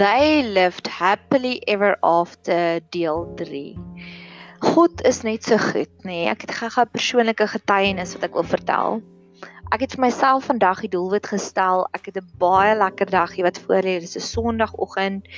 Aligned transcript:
They 0.00 0.42
lived 0.42 0.86
happily 0.86 1.60
ever 1.68 1.94
after 2.02 2.80
deel 2.90 3.34
3. 3.36 3.76
God 4.60 5.02
is 5.04 5.22
net 5.24 5.44
so 5.44 5.58
goed, 5.60 5.92
nê. 6.08 6.24
Nee. 6.24 6.28
Ek 6.32 6.46
het 6.46 6.56
'n 6.56 6.88
persoonlike 6.88 7.46
getuienis 7.46 8.14
wat 8.16 8.24
ek 8.24 8.32
wil 8.32 8.48
vertel. 8.48 9.02
Ek 9.70 9.84
het 9.84 9.92
vir 9.92 10.00
myself 10.00 10.48
vandag 10.48 10.80
die 10.80 10.88
doelwit 10.88 11.26
gestel. 11.28 11.84
Ek 11.92 12.06
het 12.08 12.16
'n 12.16 12.32
baie 12.40 12.72
lekker 12.80 13.10
dagie 13.12 13.44
wat 13.44 13.60
voor 13.60 13.84
lê. 13.84 14.00
Dit 14.00 14.08
is 14.08 14.16
'n 14.16 14.24
Sondagoggend 14.24 15.28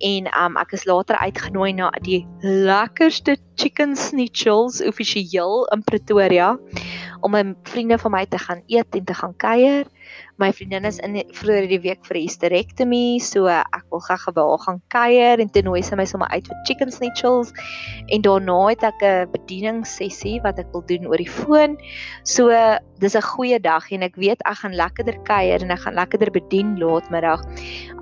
en 0.00 0.32
um 0.44 0.56
ek 0.56 0.72
is 0.72 0.86
later 0.86 1.16
uitgenooi 1.16 1.72
na 1.72 1.90
die 2.00 2.26
lekkerste 2.40 3.36
chicken 3.54 3.96
schnitzels 3.96 4.80
offisieel 4.80 5.68
in 5.76 5.84
Pretoria 5.84 6.56
om 7.20 7.30
my 7.30 7.54
vriende 7.64 7.98
van 7.98 8.10
my 8.10 8.24
te 8.24 8.38
gaan 8.38 8.62
eet 8.66 8.94
en 8.96 9.04
te 9.04 9.14
gaan 9.14 9.36
kuier 9.36 9.84
my 10.38 10.50
vriendin 10.52 10.84
is 10.84 10.98
in 11.04 11.16
vroeër 11.36 11.68
die 11.70 11.80
week 11.80 12.04
vir 12.08 12.18
hysterectomy, 12.20 13.18
so 13.24 13.46
ek 13.48 13.84
wil 13.92 14.02
graag 14.04 14.26
by 14.36 14.44
haar 14.44 14.62
gaan 14.64 14.80
kuier 14.92 15.42
en 15.42 15.52
toe 15.52 15.62
nooi 15.64 15.82
sy 15.82 15.96
my 15.96 16.04
sommer 16.08 16.28
uit 16.34 16.48
vir 16.50 16.62
chicken 16.68 16.92
schnitzels 16.92 17.52
en 18.12 18.24
daarna 18.26 18.58
het 18.68 18.84
ek 18.84 19.02
'n 19.02 19.30
bedieningssessie 19.32 20.40
wat 20.44 20.58
ek 20.58 20.72
wil 20.72 20.84
doen 20.86 21.06
oor 21.06 21.16
die 21.16 21.30
foon. 21.30 21.78
So 22.24 22.50
dis 23.00 23.16
'n 23.16 23.22
goeie 23.22 23.58
dag 23.60 23.90
en 23.92 24.02
ek 24.02 24.16
weet 24.16 24.40
ek 24.44 24.58
gaan 24.62 24.74
lekkerder 24.74 25.18
kuier 25.24 25.62
en 25.62 25.70
ek 25.70 25.80
gaan 25.84 25.94
lekkerder 25.94 26.30
bedien 26.30 26.76
laatmiddag 26.78 27.40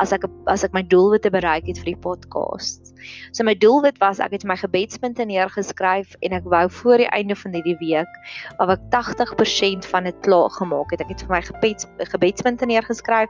as 0.00 0.12
ek 0.12 0.24
as 0.46 0.64
ek 0.64 0.72
my 0.72 0.82
doelwitte 0.82 1.30
bereik 1.30 1.66
het 1.66 1.78
vir 1.78 1.94
die 1.94 2.02
podcast. 2.02 2.93
So 3.32 3.44
my 3.44 3.54
doelwit 3.54 3.98
was 3.98 4.18
ek 4.18 4.32
het 4.36 4.44
my 4.44 4.56
gebedspunte 4.56 5.24
neergeskryf 5.24 6.16
en 6.20 6.32
ek 6.32 6.44
wou 6.50 6.64
voor 6.70 7.02
die 7.02 7.10
einde 7.10 7.36
van 7.36 7.56
hierdie 7.56 7.76
week 7.80 8.18
of 8.58 8.68
ek 8.68 8.84
80% 8.94 9.88
van 9.90 10.04
dit 10.04 10.20
klaar 10.26 10.50
gemaak 10.50 10.90
het. 10.90 11.00
Ek 11.00 11.14
het 11.14 11.24
vir 11.26 11.34
my 11.36 11.42
gebeds 11.42 11.88
gebedspunte 12.12 12.66
neergeskryf 12.66 13.28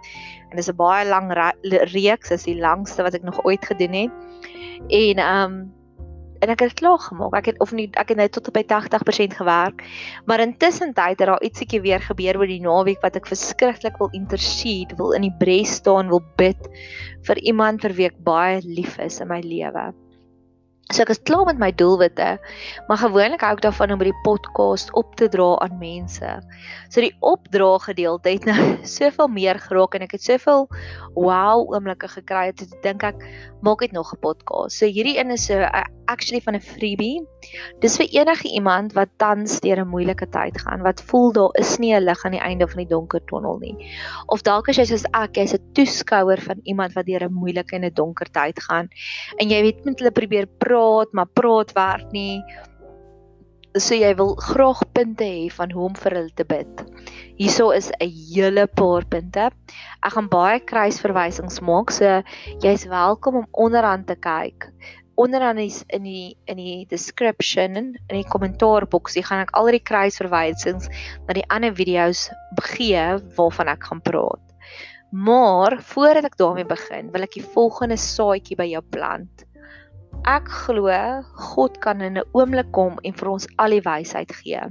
en 0.51 0.57
dis 0.57 0.71
'n 0.71 0.77
baie 0.77 1.07
lang 1.09 1.33
reeks, 1.95 2.29
dis 2.29 2.45
die 2.45 2.61
langste 2.61 3.03
wat 3.03 3.15
ek 3.15 3.23
nog 3.23 3.45
ooit 3.45 3.65
gedoen 3.65 3.93
het. 3.93 4.13
En 4.89 5.19
ehm 5.19 5.53
um, 5.53 5.84
en 6.45 6.53
ek 6.53 6.65
het 6.67 6.77
klaar 6.79 7.01
gemaak. 7.01 7.35
Ek 7.41 7.51
het 7.53 7.61
of 7.65 7.73
nie 7.77 7.89
ek 8.01 8.13
het 8.13 8.21
net 8.21 8.35
tot 8.37 8.51
op 8.51 8.59
by 8.59 8.65
80% 8.69 9.37
gewerk. 9.41 9.83
Maar 10.29 10.45
intussen 10.45 10.95
tyd 10.97 11.19
het 11.19 11.29
daar 11.29 11.43
ietsiekie 11.43 11.81
weer 11.85 12.05
gebeur 12.05 12.39
oor 12.41 12.51
die 12.51 12.63
naweek 12.65 13.03
wat 13.05 13.17
ek 13.21 13.31
verskriklik 13.33 13.99
wil 14.03 14.13
intercede, 14.13 14.97
wil 15.01 15.17
in 15.17 15.29
die 15.29 15.37
bres 15.41 15.79
staan, 15.81 16.13
wil 16.13 16.25
bid 16.41 16.71
vir 17.25 17.41
iemand 17.43 17.85
vir 17.85 17.97
wie 17.97 18.11
ek 18.13 18.25
baie 18.25 18.61
lief 18.65 18.99
is 19.01 19.21
in 19.25 19.33
my 19.33 19.41
lewe. 19.45 19.93
So 20.93 21.01
ek 21.01 21.15
is 21.15 21.21
klaar 21.25 21.47
met 21.49 21.57
my 21.57 21.71
doelwitte, 21.73 22.27
maar 22.89 22.99
gewoonlik 23.01 23.41
hou 23.41 23.55
ek 23.57 23.63
daarvan 23.65 23.95
om 23.95 24.01
by 24.03 24.11
die 24.11 24.21
podcast 24.27 24.91
op 24.99 25.15
te 25.17 25.31
dra 25.33 25.55
aan 25.65 25.79
mense. 25.81 26.35
So 26.93 27.01
die 27.01 27.15
opdra 27.25 27.71
gedeelte 27.87 28.35
het 28.35 28.45
nou 28.45 28.59
soveel 28.99 29.33
meer 29.33 29.63
geraak 29.65 29.97
en 29.97 30.05
ek 30.05 30.19
het 30.19 30.27
soveel 30.27 30.69
wow 31.17 31.65
oomblikke 31.73 32.11
gekry 32.13 32.51
het. 32.51 32.61
Ek 32.67 32.77
dink 32.85 33.07
ek 33.09 33.25
maak 33.65 33.81
dit 33.81 33.97
nog 33.97 34.13
'n 34.13 34.21
podcast. 34.21 34.77
So 34.77 34.85
hierdie 34.85 35.17
een 35.17 35.33
is 35.33 35.47
so 35.47 35.57
uh, 35.57 35.85
actually 36.07 36.41
van 36.45 36.55
'n 36.55 36.61
freebie. 36.61 37.25
Dis 37.81 37.97
vir 37.97 38.09
enige 38.13 38.49
iemand 38.49 38.93
wat 38.93 39.09
tans 39.17 39.61
deur 39.61 39.81
'n 39.81 39.89
moeilike 39.89 40.29
tyd 40.29 40.61
gaan, 40.61 40.83
wat 40.83 41.01
voel 41.01 41.33
daar 41.33 41.53
is 41.59 41.79
nie 41.79 41.95
'n 41.95 42.05
lig 42.05 42.25
aan 42.25 42.37
die 42.37 42.45
einde 42.45 42.69
van 42.69 42.77
die 42.77 42.93
donker 42.93 43.25
tonnel 43.25 43.59
nie. 43.59 43.77
Of 44.27 44.43
dalk 44.43 44.69
as 44.69 44.77
jy 44.77 44.85
soos 44.85 45.05
ek, 45.13 45.37
jy's 45.37 45.55
'n 45.55 45.73
toeskouer 45.73 46.41
van 46.41 46.61
iemand 46.65 46.93
wat 46.93 47.07
deur 47.07 47.25
'n 47.25 47.33
moeilike 47.33 47.75
en 47.77 47.85
'n 47.85 47.95
donker 47.95 48.31
tyd 48.31 48.61
gaan 48.61 48.89
en 49.39 49.49
jy 49.49 49.63
weet 49.63 49.85
met 49.85 49.99
hulle 49.99 50.11
probeer 50.11 50.47
praat, 50.75 51.13
maar 51.15 51.31
praat 51.39 51.75
werk 51.79 52.11
nie 52.13 52.43
so 53.75 53.97
jy 53.99 54.13
wil 54.15 54.37
graag 54.39 54.85
punte 54.95 55.27
hê 55.27 55.47
van 55.51 55.73
hoe 55.75 55.89
om 55.89 55.95
vir 55.99 56.15
hulle 56.15 56.35
te 56.39 56.45
bid. 56.47 56.83
Hierso 57.41 57.73
is 57.75 57.91
'n 57.99 58.07
hele 58.07 58.67
paar 58.67 59.03
punte. 59.03 59.51
Ek 60.07 60.13
gaan 60.15 60.29
baie 60.31 60.61
kruisverwysings 60.61 61.59
maak, 61.61 61.91
so 61.91 62.23
jy's 62.63 62.87
welkom 62.87 63.37
om 63.43 63.47
onderaan 63.51 64.05
te 64.05 64.15
kyk. 64.15 64.71
Onderaan 65.17 65.59
is 65.59 65.85
in 65.89 66.05
die 66.05 66.37
in 66.47 66.57
die 66.57 66.87
description 66.87 67.77
in 67.77 67.97
die 68.09 68.31
kommentaarboksie 68.31 69.25
gaan 69.27 69.43
ek 69.43 69.51
al 69.55 69.71
die 69.71 69.83
kruisverwysings 69.83 70.89
na 71.27 71.35
die 71.35 71.49
ander 71.51 71.75
video's 71.75 72.31
gee 72.63 73.19
waarvan 73.37 73.69
ek 73.69 73.83
gaan 73.91 74.03
praat. 74.03 74.43
Maar 75.11 75.83
voordat 75.83 76.25
ek 76.25 76.39
daarmee 76.39 76.67
begin, 76.67 77.11
wil 77.11 77.23
ek 77.23 77.35
die 77.35 77.49
volgende 77.55 77.97
saadjie 77.97 78.57
by 78.57 78.67
jou 78.71 78.83
plant. 78.91 79.45
Ek 80.25 80.47
glo 80.49 80.89
God 81.37 81.75
kan 81.85 82.01
in 82.01 82.17
'n 82.17 82.25
oomblik 82.33 82.71
kom 82.73 82.95
en 83.05 83.13
vir 83.13 83.29
ons 83.29 83.47
al 83.61 83.75
die 83.77 83.83
wysheid 83.85 84.31
gee. 84.33 84.63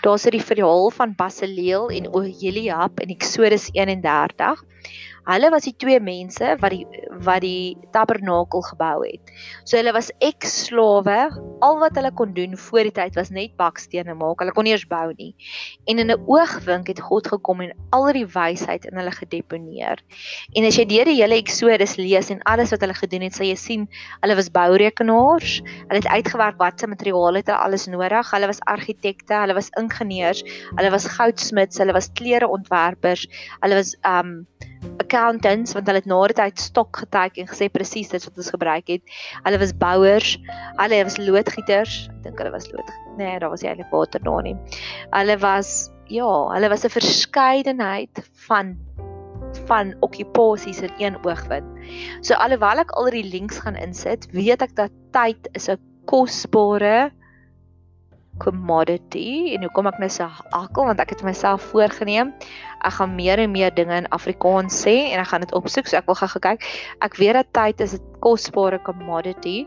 Daar's 0.00 0.24
dit 0.24 0.32
die 0.38 0.46
verhaal 0.50 0.88
van 0.98 1.12
Basileel 1.18 1.90
en 1.98 2.08
Oholiab 2.08 3.02
in 3.04 3.12
Eksodus 3.12 3.68
31. 3.74 4.62
Hulle 5.26 5.50
was 5.50 5.66
die 5.66 5.74
twee 5.74 5.98
mense 6.00 6.54
wat 6.62 6.70
die 6.70 6.84
wat 7.26 7.40
die 7.42 7.76
tabernakel 7.94 8.62
gebou 8.68 9.00
het. 9.02 9.32
So 9.64 9.78
hulle 9.78 9.94
was 9.96 10.10
ex-slawe. 10.22 11.18
Al 11.64 11.78
wat 11.80 11.96
hulle 11.98 12.12
kon 12.14 12.34
doen 12.36 12.56
voor 12.60 12.86
die 12.86 12.94
tyd 12.94 13.16
was 13.18 13.32
net 13.34 13.56
bakstene 13.58 14.14
maak. 14.14 14.42
Hulle 14.42 14.54
kon 14.54 14.68
nie 14.68 14.74
eens 14.76 14.86
bou 14.86 15.08
nie. 15.16 15.32
En 15.90 15.98
in 15.98 16.10
'n 16.12 16.20
oogwink 16.26 16.86
het 16.88 17.00
God 17.00 17.26
gekom 17.26 17.60
en 17.60 17.72
al 17.90 18.12
die 18.12 18.26
wysheid 18.26 18.84
in 18.84 18.96
hulle 18.96 19.10
gedeponeer. 19.10 19.98
En 20.54 20.64
as 20.64 20.76
jy 20.76 20.84
deur 20.84 21.04
die 21.04 21.20
hele 21.22 21.40
Eksodus 21.40 21.96
lees 21.96 22.30
en 22.30 22.42
alles 22.42 22.70
wat 22.70 22.80
hulle 22.80 22.94
gedoen 22.94 23.22
het, 23.22 23.34
sal 23.34 23.46
jy 23.46 23.56
sien 23.56 23.88
hulle 24.20 24.36
was 24.36 24.50
bourekenaars. 24.50 25.62
Hulle 25.88 26.00
het 26.00 26.06
uitgewerk 26.06 26.58
watse 26.58 26.86
materiale 26.86 27.38
het 27.38 27.46
hulle 27.46 27.58
alles 27.58 27.86
nodig. 27.86 28.30
Hulle 28.30 28.46
was 28.46 28.60
argitekte, 28.60 29.34
hulle 29.34 29.54
was 29.54 29.70
ingenieurs, 29.76 30.42
hulle 30.76 30.90
was 30.90 31.06
goudsmids, 31.06 31.78
hulle 31.78 31.92
was 31.92 32.12
klereontwerpers, 32.12 33.26
hulle 33.60 33.74
was 33.74 33.96
um 34.04 34.46
accountants 35.16 35.72
want 35.72 35.88
hulle 35.88 36.02
het 36.02 36.08
na 36.10 36.18
die 36.28 36.36
tyd 36.36 36.60
stok 36.60 37.02
geteken 37.02 37.44
en 37.44 37.50
gesê 37.50 37.68
presies 37.72 38.12
dit 38.12 38.24
wat 38.28 38.40
ons 38.42 38.52
gebruik 38.52 38.92
het. 38.92 39.02
Hulle 39.46 39.60
was 39.62 39.72
bouers, 39.80 40.36
hulle 40.80 41.02
was 41.08 41.18
loodgieters. 41.18 41.96
Ek 42.12 42.22
dink 42.26 42.40
hulle 42.42 42.52
was 42.52 42.68
lood. 42.72 42.90
Nee, 43.16 43.38
daar 43.40 43.52
was 43.52 43.64
nie 43.64 43.72
eintlik 43.72 43.92
water 43.94 44.22
daar 44.22 44.44
nie. 44.44 44.56
Hulle 45.14 45.38
was 45.40 45.88
ja, 46.12 46.28
hulle 46.52 46.68
was 46.68 46.84
'n 46.84 46.92
verskeidenheid 46.92 48.22
van 48.46 48.76
van 49.66 49.94
okkupasies 50.00 50.82
in 50.84 50.92
een 50.98 51.16
oogwin. 51.24 51.64
So 52.20 52.34
alhoewel 52.34 52.78
ek 52.78 52.92
al 52.92 53.10
die 53.10 53.24
links 53.24 53.58
gaan 53.58 53.76
insit, 53.76 54.28
weet 54.32 54.62
ek 54.62 54.74
dat 54.76 54.92
tyd 55.12 55.48
is 55.54 55.68
'n 55.68 55.80
kosbare 56.04 57.10
commodity 58.42 59.54
en 59.54 59.66
hoekom 59.66 59.88
ek 59.90 60.00
nou 60.02 60.10
so 60.12 60.28
akkel 60.56 60.88
want 60.90 61.00
ek 61.00 61.14
het 61.14 61.22
myself 61.26 61.62
voorgenem 61.72 62.32
ek 62.86 62.98
gaan 62.98 63.14
meer 63.16 63.40
en 63.42 63.50
meer 63.50 63.72
dinge 63.74 63.96
in 64.02 64.10
Afrikaans 64.14 64.76
sê 64.84 64.96
en 65.12 65.22
ek 65.22 65.30
gaan 65.32 65.44
dit 65.46 65.54
opsoek 65.56 65.88
so 65.88 65.98
ek 65.98 66.06
wil 66.10 66.18
gou 66.18 66.42
kyk. 66.42 66.66
Ek 67.02 67.16
weet 67.20 67.38
dat 67.38 67.52
tyd 67.56 67.80
is 67.80 67.96
'n 67.96 68.20
kosbare 68.20 68.78
commodity 68.82 69.66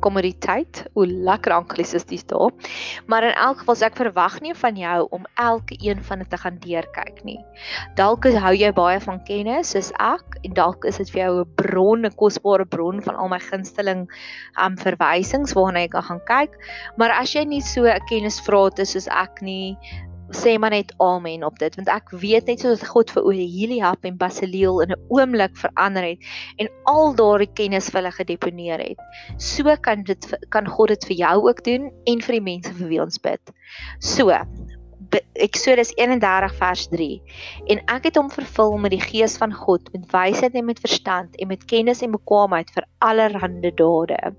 kommoditeit. 0.00 0.84
Hoe 0.94 1.06
lekker 1.06 1.52
anglisties 1.52 2.26
daar. 2.26 2.52
Maar 3.06 3.28
in 3.30 3.34
elk 3.34 3.58
geval 3.58 3.84
ek 3.86 3.96
verwag 3.96 4.40
nie 4.40 4.54
van 4.54 4.76
jou 4.76 5.06
om 5.10 5.26
elke 5.34 5.76
een 5.80 6.02
van 6.04 6.18
dit 6.18 6.30
te 6.30 6.36
gaan 6.36 6.58
deurkyk 6.60 7.22
nie. 7.24 7.38
Dalk 7.94 8.24
hou 8.24 8.54
jy 8.54 8.72
baie 8.72 9.00
van 9.00 9.22
kennis 9.24 9.70
soos 9.74 9.92
ek 10.02 10.38
en 10.42 10.54
dalk 10.56 10.84
is 10.84 10.96
dit 10.96 11.10
vir 11.10 11.22
jou 11.22 11.40
'n 11.40 11.54
bron, 11.54 12.06
'n 12.06 12.16
kosbare 12.16 12.64
bron 12.64 13.02
van 13.02 13.16
al 13.16 13.28
my 13.28 13.38
gunsteling 13.38 14.08
um 14.62 14.76
verwysings 14.76 15.54
waarna 15.54 15.80
jy 15.80 15.88
kan 15.88 16.02
gaan 16.02 16.24
kyk. 16.26 16.52
Maar 16.96 17.10
as 17.10 17.34
jy 17.34 17.44
nie 17.44 17.60
so 17.60 17.84
'n 17.84 18.00
kennisvraat 18.08 18.78
is 18.78 18.92
soos 18.92 19.08
ek 19.08 19.42
nie, 19.42 19.76
sê 20.34 20.58
maar 20.58 20.70
net 20.70 20.92
amen 20.98 21.44
op 21.44 21.58
dit 21.58 21.74
want 21.78 21.88
ek 21.92 22.10
weet 22.10 22.46
net 22.50 22.62
soos 22.64 22.82
God 22.82 23.10
vir 23.14 23.26
Oheliab 23.30 24.06
en 24.08 24.16
Basileel 24.18 24.80
in 24.82 24.92
'n 24.92 25.00
oomblik 25.08 25.56
verander 25.56 26.02
het 26.02 26.18
en 26.58 26.68
al 26.84 27.14
daardie 27.14 27.52
kennis 27.52 27.90
vir 27.90 28.00
hulle 28.00 28.12
gedeponeer 28.12 28.78
het. 28.78 28.98
So 29.38 29.76
kan 29.80 30.02
dit 30.02 30.26
kan 30.50 30.66
God 30.66 30.88
dit 30.88 31.04
vir 31.04 31.16
jou 31.16 31.48
ook 31.48 31.64
doen 31.64 31.90
en 32.06 32.20
vir 32.20 32.32
die 32.32 32.46
mense 32.52 32.74
vir 32.74 32.88
wie 32.88 33.02
ons 33.02 33.18
bid. 33.18 33.40
So 34.00 34.32
Eksodus 35.32 35.92
31 35.94 36.54
vers 36.58 36.88
3 36.88 37.22
en 37.66 37.80
ek 37.86 38.04
het 38.10 38.16
hom 38.16 38.30
vervul 38.30 38.76
met 38.78 38.90
die 38.90 39.00
gees 39.00 39.36
van 39.36 39.52
God 39.54 39.92
met 39.92 40.10
wysheid 40.10 40.54
en 40.54 40.64
met 40.64 40.80
verstand 40.80 41.36
en 41.36 41.48
met 41.48 41.64
kennis 41.64 42.02
en 42.02 42.10
bekwaamheid 42.10 42.70
vir 42.74 42.84
allerlei 42.98 43.70
dade. 43.74 44.34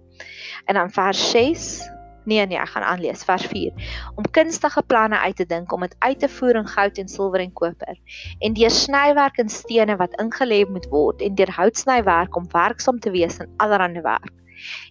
En 0.65 0.75
dan 0.75 0.91
vers 0.91 1.31
6 1.31 1.88
Nee 2.27 2.44
nee, 2.45 2.59
ek 2.59 2.74
gaan 2.74 2.83
aanlees 2.83 3.24
vers 3.24 3.45
4. 3.47 3.71
Om 4.19 4.25
kunstige 4.35 4.81
planne 4.83 5.19
uit 5.24 5.38
te 5.39 5.45
dink 5.47 5.71
om 5.71 5.85
dit 5.85 5.95
uit 6.03 6.19
te 6.19 6.27
voer 6.29 6.59
in 6.59 6.68
goud 6.68 6.97
en 7.00 7.07
silwer 7.07 7.39
en 7.39 7.53
koper 7.56 8.00
en 8.44 8.57
deur 8.57 8.74
snywerk 8.74 9.39
in 9.39 9.51
stene 9.53 9.95
wat 10.01 10.18
ingelê 10.19 10.65
moet 10.68 10.89
word 10.91 11.24
en 11.24 11.38
deur 11.39 11.53
houtsnywerk 11.56 12.35
om 12.35 12.50
werksaam 12.51 13.00
te 13.00 13.13
wees 13.15 13.39
in 13.39 13.53
allerlei 13.63 14.03
werk. 14.03 14.33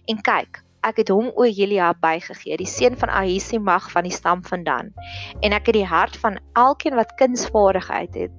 En 0.09 0.21
kyk, 0.25 0.63
ek 0.87 1.03
het 1.03 1.11
hom 1.13 1.29
o 1.35 1.45
Jelia 1.45 1.91
bygegee, 2.01 2.57
die 2.57 2.69
seun 2.69 2.97
van 2.97 3.11
Ahisimag 3.13 3.91
van 3.93 4.07
die 4.07 4.15
stam 4.15 4.41
van 4.47 4.63
Dan. 4.65 4.89
En 5.45 5.53
ek 5.53 5.69
het 5.69 5.77
die 5.77 5.87
hart 5.87 6.17
van 6.23 6.39
elkeen 6.57 6.97
wat 6.97 7.13
kunsvaardigheid 7.21 8.17
het 8.17 8.33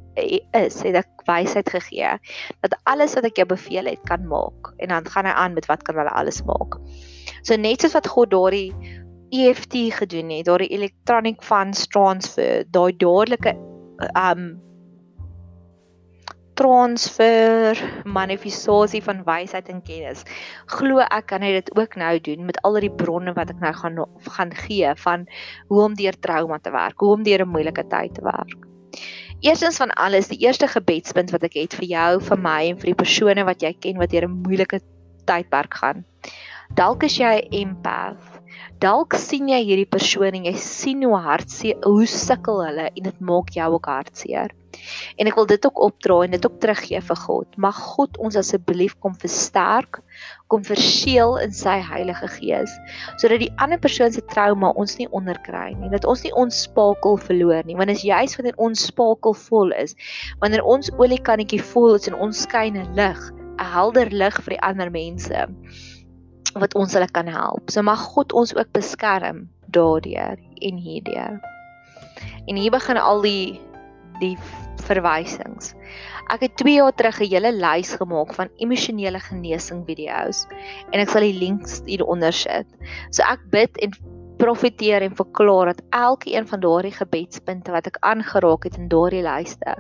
is, 0.59 0.81
het 0.83 1.05
ek 1.05 1.27
wysheid 1.29 1.71
gegee 1.71 2.17
dat 2.65 2.75
alles 2.91 3.15
wat 3.15 3.29
ek 3.31 3.39
jou 3.39 3.47
beveel 3.55 3.93
het 3.93 4.03
kan 4.11 4.27
maak. 4.27 4.73
En 4.83 4.91
dan 4.95 5.07
gaan 5.07 5.29
hy 5.29 5.37
aan 5.45 5.55
met 5.55 5.71
wat 5.71 5.87
kan 5.87 6.01
hulle 6.01 6.15
alles 6.19 6.43
maak. 6.49 6.81
So 7.43 7.57
net 7.57 7.81
soos 7.81 7.97
wat 7.97 8.07
God 8.07 8.31
daardie 8.31 8.73
EFT 9.31 9.75
gedoen 9.99 10.31
het, 10.31 10.47
daardie 10.49 10.73
electronic 10.73 11.43
funds 11.45 11.87
transfer, 11.93 12.65
daai 12.71 12.97
dadelike 12.97 13.57
um 14.15 14.57
transfer 16.59 17.79
manifestasie 18.05 19.03
van 19.03 19.23
wysheid 19.27 19.69
en 19.71 19.83
kennis. 19.87 20.25
Glo 20.75 21.05
ek 21.05 21.29
kan 21.31 21.45
hy 21.47 21.53
dit 21.61 21.71
ook 21.79 21.95
nou 22.01 22.17
doen 22.19 22.49
met 22.49 22.59
al 22.67 22.81
die 22.83 22.91
bronne 22.91 23.35
wat 23.37 23.53
ek 23.55 23.61
nou 23.63 23.73
gaan 23.79 24.01
gaan 24.35 24.55
gee 24.65 24.91
van 25.05 25.29
hoe 25.69 25.85
om 25.85 25.95
deur 25.99 26.19
trauma 26.19 26.59
te 26.59 26.75
werk, 26.75 26.99
hoe 26.99 27.15
om 27.15 27.23
deur 27.23 27.45
'n 27.47 27.55
moeilike 27.55 27.87
tyd 27.87 28.15
te 28.15 28.27
werk. 28.27 28.59
Eerstens 29.41 29.77
van 29.79 29.91
alles, 29.95 30.29
die 30.29 30.41
eerste 30.43 30.67
gebedspunt 30.67 31.31
wat 31.31 31.45
ek 31.47 31.55
het 31.55 31.75
vir 31.79 31.87
jou, 31.87 32.21
vir 32.21 32.39
my 32.39 32.61
en 32.71 32.79
vir 32.79 32.91
die 32.91 33.01
persone 33.05 33.45
wat 33.45 33.63
jy 33.63 33.73
ken 33.79 33.99
wat 33.99 34.11
deur 34.11 34.27
'n 34.27 34.43
moeilike 34.43 34.81
tydperk 35.27 35.75
gaan. 35.75 36.05
Dalk 36.75 37.03
is 37.05 37.19
jy 37.19 37.37
'n 37.41 37.55
empath 37.63 38.39
Dalk 38.83 39.17
sien 39.19 39.49
jy 39.51 39.59
hierdie 39.67 39.89
persoon 39.91 40.37
en 40.39 40.45
jy 40.47 40.53
sien 40.63 41.01
hoe 41.03 41.19
hartseer 41.25 41.81
hoe 41.83 42.07
sukkel 42.11 42.61
hulle 42.63 42.85
en 42.89 43.07
dit 43.09 43.25
maak 43.27 43.51
jou 43.57 43.67
ook 43.75 43.89
hartseer. 43.91 44.55
En 45.19 45.27
ek 45.31 45.35
wil 45.35 45.49
dit 45.51 45.67
ook 45.67 45.81
opdra 45.83 46.21
en 46.23 46.37
dit 46.37 46.47
ook 46.47 46.61
teruggee 46.63 47.01
vir 47.09 47.19
God. 47.25 47.59
Mag 47.67 47.81
God 47.97 48.21
ons 48.23 48.39
asseblief 48.39 48.95
kom 49.03 49.17
versterk, 49.19 49.99
kom 50.47 50.63
verseël 50.69 51.35
in 51.43 51.57
sy 51.59 51.75
Heilige 51.91 52.31
Gees, 52.37 52.77
sodat 53.19 53.43
die 53.43 53.51
ander 53.59 53.83
persoon 53.83 54.15
se 54.15 54.23
trauma 54.31 54.71
ons 54.79 54.95
nie 55.03 55.11
onderkry 55.11 55.73
nie, 55.81 55.91
dat 55.91 56.07
ons 56.07 56.23
nie 56.23 56.35
ons 56.39 56.63
spakel 56.69 57.19
verloor 57.27 57.67
nie, 57.67 57.77
want 57.83 57.91
as 57.91 58.07
juis 58.07 58.39
wanneer 58.39 58.63
ons 58.63 58.87
spakel 58.93 59.35
vol 59.49 59.75
is, 59.75 59.99
wanneer 60.45 60.63
ons 60.63 60.95
oliekannetjie 61.03 61.65
vol 61.75 61.99
is 61.99 62.07
en 62.07 62.19
ons 62.29 62.47
skyn 62.47 62.79
'n 62.79 62.95
lig, 62.95 63.23
'n 63.59 63.73
helder 63.75 64.15
lig 64.15 64.43
vir 64.47 64.55
die 64.55 64.65
ander 64.71 64.95
mense 64.95 65.49
wat 66.55 66.75
ons 66.75 66.93
hulle 66.97 67.09
kan 67.13 67.27
help. 67.27 67.71
So 67.71 67.83
mag 67.83 68.01
God 68.15 68.33
ons 68.33 68.55
ook 68.57 68.73
beskerm 68.73 69.49
daardeur 69.75 70.39
en 70.65 70.77
hierdeur. 70.77 71.41
En 72.47 72.57
hier 72.57 72.71
begin 72.71 72.97
al 72.97 73.23
die 73.23 73.61
die 74.19 74.37
verwysings. 74.89 75.75
Ek 76.33 76.43
het 76.43 76.57
2 76.61 76.75
jaar 76.81 76.95
terug 76.97 77.21
'n 77.21 77.31
hele 77.31 77.53
lys 77.53 77.95
gemaak 78.01 78.35
van 78.35 78.49
emosionele 78.59 79.21
genesing 79.21 79.85
video's 79.87 80.47
en 80.93 81.01
ek 81.01 81.09
sal 81.09 81.23
die 81.23 81.39
links 81.39 81.83
hieronder 81.87 82.33
sit. 82.33 82.67
So 83.11 83.23
ek 83.23 83.41
bid 83.51 83.79
en 83.79 83.93
profeteer 84.39 85.03
en 85.03 85.15
verklaar 85.17 85.67
dat 85.67 85.83
elkeen 85.91 86.47
van 86.47 86.61
daardie 86.61 86.95
gebedspunte 86.95 87.71
wat 87.75 87.87
ek 87.87 87.97
aangeraak 88.01 88.65
het 88.65 88.77
in 88.79 88.89
daardie 88.89 89.23
lyste, 89.23 89.75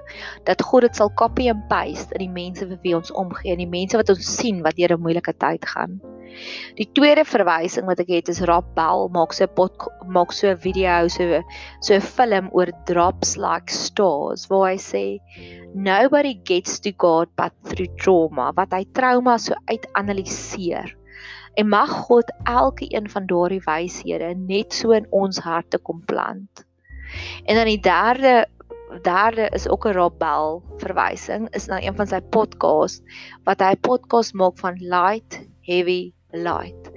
dat 0.44 0.62
God 0.62 0.82
dit 0.82 0.97
sal 0.97 1.12
copy 1.14 1.49
and 1.49 1.69
paste 1.69 2.14
in 2.14 2.26
die 2.26 2.35
mense 2.43 2.67
vir 2.67 2.79
wie 2.82 2.97
ons 2.97 3.12
omgee 3.12 3.53
en 3.53 3.62
die 3.62 3.71
mense 3.71 3.97
wat 3.97 4.11
ons 4.11 4.37
sien 4.37 4.62
wat 4.62 4.76
deur 4.76 4.97
'n 4.97 5.03
moeilike 5.03 5.35
tyd 5.38 5.64
gaan. 5.75 6.00
Die 6.78 6.86
tweede 6.94 7.25
verwysing 7.26 7.86
wat 7.88 8.00
ek 8.04 8.10
het 8.12 8.28
is 8.32 8.42
Rob 8.48 8.66
Bell 8.76 9.08
maak 9.14 9.32
so 9.36 9.44
'n 9.44 9.54
pot 9.54 9.88
maak 10.06 10.32
so 10.32 10.50
'n 10.50 10.60
video 10.66 11.08
so 11.08 11.42
so 11.80 11.94
'n 11.94 12.00
film 12.00 12.50
oor 12.52 12.70
drops 12.90 13.36
like 13.36 13.72
stars 13.72 14.46
waar 14.50 14.70
hy 14.70 14.78
sê 14.78 15.04
nobody 15.75 16.34
gets 16.44 16.80
to 16.80 16.92
God 16.98 17.28
but 17.36 17.52
through 17.64 17.90
trauma 17.96 18.52
wat 18.56 18.72
hy 18.72 18.84
trauma 18.92 19.38
so 19.38 19.54
uitanaliseer. 19.66 20.94
En 21.56 21.69
mag 21.69 21.90
God 21.90 22.30
elke 22.44 22.86
een 22.94 23.10
van 23.10 23.26
daardie 23.26 23.62
wyshede 23.66 24.34
net 24.36 24.72
so 24.72 24.92
in 24.92 25.06
ons 25.10 25.38
harte 25.38 25.78
kom 25.78 26.04
plant. 26.06 26.64
En 27.44 27.56
dan 27.56 27.66
die 27.66 27.80
derde 27.80 28.46
derde 29.02 29.48
is 29.52 29.69
ook 29.69 29.86
'n 29.86 29.92
Rob 29.92 30.19
Bell 30.19 30.62
verwysing 30.76 31.48
is 31.50 31.66
na 31.66 31.82
een 31.82 31.96
van 31.96 32.06
sy 32.06 32.20
podcasts 32.20 33.02
wat 33.44 33.60
hy 33.60 33.75
podcast 33.76 34.32
maak 34.34 34.58
van 34.58 34.76
light 34.80 35.40
heavy 35.60 36.12
light. 36.32 36.90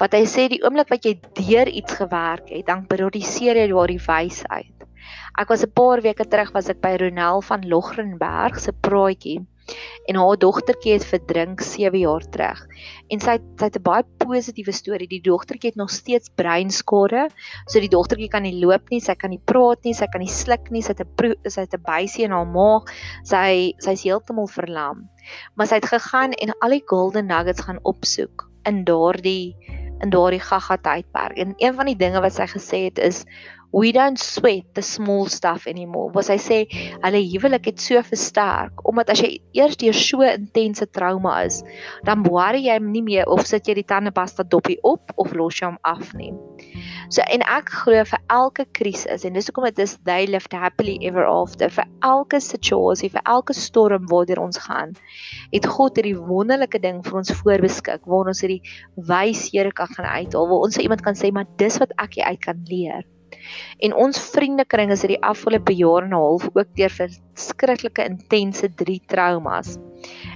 Wat 0.00 0.14
hy 0.16 0.24
sê 0.26 0.48
die 0.50 0.62
oomblik 0.64 0.90
wat 0.90 1.06
jy 1.06 1.16
deur 1.38 1.68
iets 1.68 1.98
gewerk 2.00 2.50
het, 2.50 2.66
dan 2.66 2.86
produseer 2.90 3.56
jy 3.56 3.68
daardie 3.70 4.02
wysheid. 4.02 4.88
Ek 5.38 5.48
was 5.48 5.64
'n 5.64 5.72
paar 5.74 6.02
weke 6.02 6.24
terug 6.24 6.52
was 6.52 6.68
ek 6.68 6.80
by 6.80 6.96
Ronel 6.96 7.42
van 7.42 7.68
Logrenberg 7.68 8.60
se 8.60 8.72
praatjie 8.72 9.46
en 10.10 10.16
haar 10.16 10.36
dogtertjie 10.36 10.92
het 10.92 11.04
verdrink 11.06 11.60
7 11.60 11.98
jaar 11.98 12.24
terug. 12.34 12.60
En 13.08 13.20
sy 13.20 13.38
sy 13.58 13.64
het 13.64 13.78
'n 13.78 13.82
baie 13.82 14.04
positiewe 14.18 14.72
storie. 14.72 15.08
Die 15.08 15.22
dogtertjie 15.22 15.70
het 15.70 15.76
nog 15.76 15.90
steeds 15.90 16.30
breinskade. 16.34 17.30
So 17.66 17.80
die 17.80 17.88
dogtertjie 17.88 18.28
kan 18.28 18.42
nie 18.42 18.60
loop 18.64 18.90
nie, 18.90 19.00
sy 19.00 19.14
kan 19.14 19.30
nie 19.30 19.42
praat 19.44 19.84
nie, 19.84 19.94
sy 19.94 20.06
kan 20.06 20.20
nie 20.20 20.28
sluk 20.28 20.70
nie, 20.70 20.82
sy 20.82 20.92
het 20.92 21.00
'n 21.00 21.50
sy 21.50 21.60
het 21.60 21.74
'n 21.74 21.82
bysie 21.82 22.24
in 22.24 22.32
haar 22.32 22.46
maag. 22.46 22.84
Sy 23.24 23.74
sy's 23.78 24.02
heeltemal 24.02 24.48
verlam. 24.48 25.08
Maar 25.56 25.66
sy 25.66 25.74
het 25.74 25.86
gegaan 25.86 26.32
en 26.32 26.52
al 26.60 26.70
die 26.70 26.84
golden 26.86 27.26
nuggets 27.26 27.60
gaan 27.60 27.78
opsoek 27.82 28.51
in 28.68 28.84
daardie 28.84 29.56
in 30.02 30.10
daardie 30.10 30.40
gaga 30.42 30.76
tydperk. 30.82 31.36
En 31.38 31.54
een 31.56 31.74
van 31.74 31.86
die 31.86 31.96
dinge 31.96 32.20
wat 32.20 32.34
sy 32.34 32.48
gesê 32.50 32.84
het 32.88 32.98
is 32.98 33.22
we 33.72 33.90
don't 33.92 34.18
sweat 34.18 34.64
the 34.74 34.82
small 34.82 35.26
stuff 35.26 35.66
anymore. 35.66 36.12
Wat 36.12 36.28
sy 36.28 36.36
sê, 36.36 36.58
hulle 37.02 37.20
huwelik 37.24 37.70
het 37.70 37.80
so 37.80 38.00
versterk 38.04 38.82
omdat 38.88 39.12
as 39.14 39.22
jy 39.24 39.30
eers 39.56 39.78
deur 39.80 39.96
so 39.96 40.26
intense 40.26 40.84
trauma 40.92 41.38
is, 41.46 41.62
dan 42.04 42.26
worry 42.28 42.66
jy 42.66 42.76
nie 42.84 43.04
meer 43.04 43.28
of 43.32 43.46
sit 43.48 43.68
jy 43.68 43.78
die 43.80 43.88
tandepasta 43.88 44.44
dopie 44.44 44.76
op 44.84 45.14
of 45.16 45.32
los 45.38 45.60
jy 45.60 45.70
hom 45.70 45.78
af 45.88 46.12
nie. 46.18 46.32
So 47.12 47.24
en 47.32 47.44
ek 47.48 47.72
glo 47.82 48.04
vir 48.08 48.20
elke 48.32 48.66
krisis 48.76 49.24
en 49.24 49.36
dis 49.36 49.48
hoekom 49.48 49.68
dit 49.70 49.80
is 49.84 49.96
they 50.08 50.28
lived 50.28 50.52
happily 50.52 50.98
ever 51.08 51.24
after 51.28 51.72
vir 51.72 51.88
elke 52.04 52.42
situasie, 52.44 53.12
vir 53.12 53.24
elke 53.28 53.56
storm 53.56 54.04
waardeur 54.12 54.42
ons 54.44 54.60
gaan, 54.66 54.92
het 55.52 55.68
God 55.68 55.96
hierdie 55.96 56.16
wonderlike 56.18 56.80
ding 56.84 57.00
vir 57.06 57.22
ons 57.22 57.32
voorbeskik 57.40 58.04
waar 58.08 58.32
ons 58.32 58.44
hierdie 58.44 58.60
wyshede 59.08 59.72
kan 59.76 59.88
gaan 59.96 60.08
uithaal. 60.12 60.48
Waar 60.52 60.68
ons 60.68 60.80
iemand 60.80 61.04
kan 61.04 61.16
sê 61.16 61.32
maar 61.32 61.48
dis 61.60 61.80
wat 61.80 61.96
ek 62.02 62.20
uit 62.20 62.40
kan 62.44 62.64
leer. 62.68 63.04
En 63.82 63.94
ons 63.94 64.20
vriendekring 64.34 64.92
is 64.94 65.02
hierdie 65.04 65.22
afgelope 65.22 65.74
jaar 65.74 66.06
en 66.06 66.14
'n 66.14 66.20
half 66.20 66.48
ook 66.52 66.68
deur 66.76 66.90
verskriklike 66.90 68.04
intense 68.04 68.74
drie 68.74 69.00
traumas. 69.06 69.78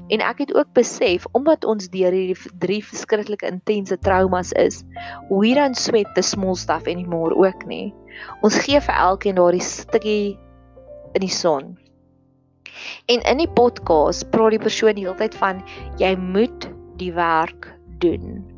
En 0.09 0.21
ek 0.21 0.39
het 0.39 0.55
ook 0.55 0.73
besef 0.73 1.27
omdat 1.33 1.65
ons 1.65 1.89
deur 1.89 2.13
hierdie 2.13 2.59
drie 2.59 2.85
verskriklike 2.85 3.47
intense 3.47 3.99
traumas 3.99 4.53
is, 4.53 4.85
we 5.31 5.55
don't 5.55 5.77
sweat 5.77 6.15
the 6.15 6.23
small 6.23 6.55
stuff 6.55 6.87
anymore 6.87 7.35
ook 7.35 7.67
nie. 7.67 7.95
Ons 8.43 8.59
gee 8.65 8.81
vir 8.81 8.95
elkeen 8.95 9.35
daardie 9.35 9.63
stukkie 9.63 10.39
in 11.15 11.21
die 11.21 11.33
son. 11.33 11.77
En 13.07 13.23
in 13.23 13.39
die 13.39 13.51
podcast 13.51 14.31
praat 14.31 14.51
die 14.57 14.63
persoon 14.63 14.95
die 14.95 15.07
hele 15.07 15.17
tyd 15.17 15.35
van 15.35 15.63
jy 15.99 16.15
moet 16.17 16.69
die 17.01 17.13
werk 17.13 17.73
doen. 17.99 18.56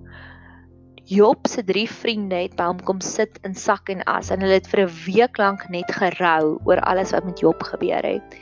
Job 1.09 1.47
se 1.49 1.63
drie 1.65 1.87
vriende 1.89 2.37
het 2.37 2.53
by 2.59 2.67
hom 2.69 2.81
kom 2.85 2.99
sit 3.01 3.39
in 3.49 3.55
sak 3.57 3.89
en 3.89 4.03
as 4.13 4.29
en 4.35 4.43
hulle 4.45 4.59
het 4.59 4.67
vir 4.69 4.83
'n 4.83 4.97
week 5.07 5.39
lank 5.41 5.63
net 5.73 5.93
gerou 5.97 6.59
oor 6.69 6.81
alles 6.91 7.15
wat 7.17 7.25
met 7.25 7.41
Job 7.41 7.63
gebeur 7.65 8.05
het. 8.05 8.37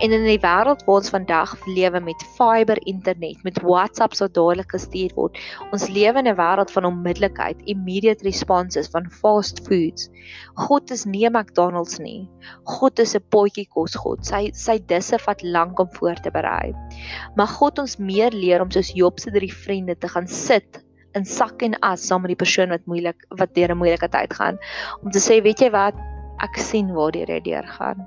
En 0.00 0.12
in 0.16 0.24
die 0.24 0.40
wêreld 0.40 0.80
waar 0.86 0.96
ons 0.96 1.12
vandag 1.12 1.52
lewe 1.66 2.00
met 2.00 2.24
fiber 2.38 2.80
internet, 2.86 3.44
met 3.44 3.60
WhatsApp 3.60 4.16
wat 4.16 4.32
dadelik 4.32 4.72
gestuur 4.72 5.12
word, 5.14 5.36
ons 5.72 5.88
lewe 5.88 6.18
in 6.18 6.28
'n 6.32 6.40
wêreld 6.40 6.72
van 6.72 6.84
onmiddellikheid, 6.84 7.60
immediate 7.66 8.24
responses 8.24 8.88
van 8.88 9.10
fast 9.10 9.60
foods. 9.68 10.08
God 10.54 10.90
is 10.90 11.04
nie 11.04 11.28
McDonald's 11.28 11.98
nie. 11.98 12.30
God 12.64 12.98
is 12.98 13.14
'n 13.14 13.24
potjie 13.28 13.68
kos 13.68 13.94
God. 13.94 14.24
Sy 14.24 14.50
sy 14.54 14.78
disse 14.78 15.18
vat 15.18 15.42
lank 15.42 15.78
om 15.78 15.92
voor 15.92 16.14
te 16.14 16.30
berei. 16.30 16.72
Maar 17.36 17.48
God 17.60 17.78
ons 17.78 17.98
meer 17.98 18.30
leer 18.30 18.62
om 18.62 18.70
soos 18.70 18.94
Job 18.94 19.20
se 19.20 19.30
drie 19.30 19.52
vriende 19.52 19.98
te 19.98 20.08
gaan 20.08 20.26
sit 20.26 20.85
in 21.16 21.24
sak 21.24 21.62
en 21.66 21.76
as 21.86 22.04
saam 22.06 22.22
met 22.24 22.34
die 22.34 22.42
persoon 22.42 22.74
wat 22.74 22.84
moeilik 22.90 23.24
wat 23.40 23.54
deur 23.56 23.72
'n 23.72 23.80
moeilike 23.80 24.08
tyd 24.08 24.32
gaan. 24.32 24.58
Om 25.02 25.10
te 25.10 25.20
sê 25.20 25.42
weet 25.42 25.60
jy 25.60 25.70
wat? 25.70 25.94
Ek 26.44 26.56
sien 26.56 26.92
waar 26.94 27.16
jy 27.16 27.40
deur 27.40 27.66
gaan. 27.78 28.06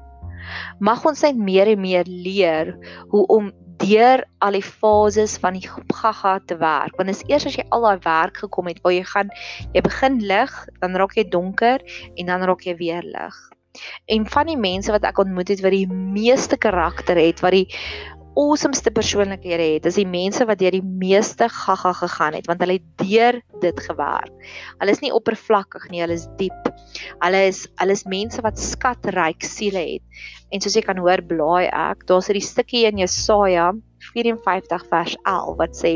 Mag 0.80 1.06
ons 1.06 1.22
net 1.22 1.38
meer 1.38 1.68
en 1.68 1.82
meer 1.82 2.06
leer 2.06 2.78
hoe 3.10 3.26
om 3.28 3.52
deur 3.80 4.24
al 4.44 4.58
die 4.58 4.66
fases 4.66 5.38
van 5.38 5.56
die 5.56 5.68
gaga 5.94 6.40
te 6.46 6.58
werk. 6.60 6.98
Want 6.98 7.10
is 7.10 7.24
eers 7.28 7.46
as 7.46 7.56
jy 7.56 7.66
al 7.72 7.88
daai 7.88 8.00
werk 8.04 8.42
gekom 8.44 8.68
het 8.68 8.82
waar 8.84 8.94
jy 8.94 9.04
gaan 9.04 9.30
jy 9.74 9.82
begin 9.82 10.20
lig 10.20 10.52
dan 10.82 10.96
raak 11.00 11.16
jy 11.16 11.26
donker 11.30 11.80
en 12.16 12.26
dan 12.26 12.44
raak 12.44 12.66
jy 12.68 12.76
weer 12.76 13.04
lig. 13.04 13.38
En 14.08 14.26
van 14.28 14.50
die 14.50 14.58
mense 14.58 14.92
wat 14.92 15.06
ek 15.08 15.22
ontmoet 15.22 15.52
het 15.54 15.62
wat 15.62 15.76
die 15.76 15.88
meeste 15.88 16.58
karakter 16.58 17.20
het 17.20 17.40
wat 17.46 17.56
die 17.56 17.68
awesomeste 18.40 18.92
persoonlikhede 18.96 19.66
het, 19.76 19.88
is 19.90 19.98
die 20.00 20.08
mense 20.08 20.46
wat 20.48 20.62
deur 20.62 20.78
die 20.78 20.86
meeste 20.86 21.50
gaga 21.52 21.92
gegaan 21.98 22.38
het, 22.38 22.48
want 22.48 22.64
hulle 22.64 22.78
het 22.78 22.88
deur 23.02 23.40
dit 23.64 23.82
gewerk. 23.88 24.32
Hulle 24.80 24.96
is 24.96 25.04
nie 25.04 25.12
oppervlakkig 25.16 25.90
nie, 25.92 26.02
hulle 26.06 26.16
is 26.16 26.28
diep. 26.40 26.72
Hulle 27.20 27.44
is 27.50 27.66
hulle 27.82 27.98
is 27.98 28.06
mense 28.10 28.44
wat 28.46 28.62
skatryk 28.62 29.44
siele 29.46 29.84
het. 29.96 30.24
En 30.54 30.64
soos 30.64 30.78
jy 30.78 30.86
kan 30.86 31.02
hoor, 31.04 31.22
blaai 31.28 31.68
ek, 31.68 32.08
daar's 32.08 32.30
'n 32.30 32.42
stukkie 32.42 32.86
in 32.88 33.04
Jesaja 33.04 33.74
54 34.14 34.86
vers 34.90 35.18
11 35.24 35.58
wat 35.58 35.76
sê: 35.76 35.94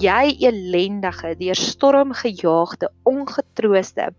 Jy 0.00 0.36
elendige, 0.40 1.34
deur 1.36 1.58
storm 1.58 2.12
gejaagde, 2.14 2.88
ongetrooste, 3.04 4.10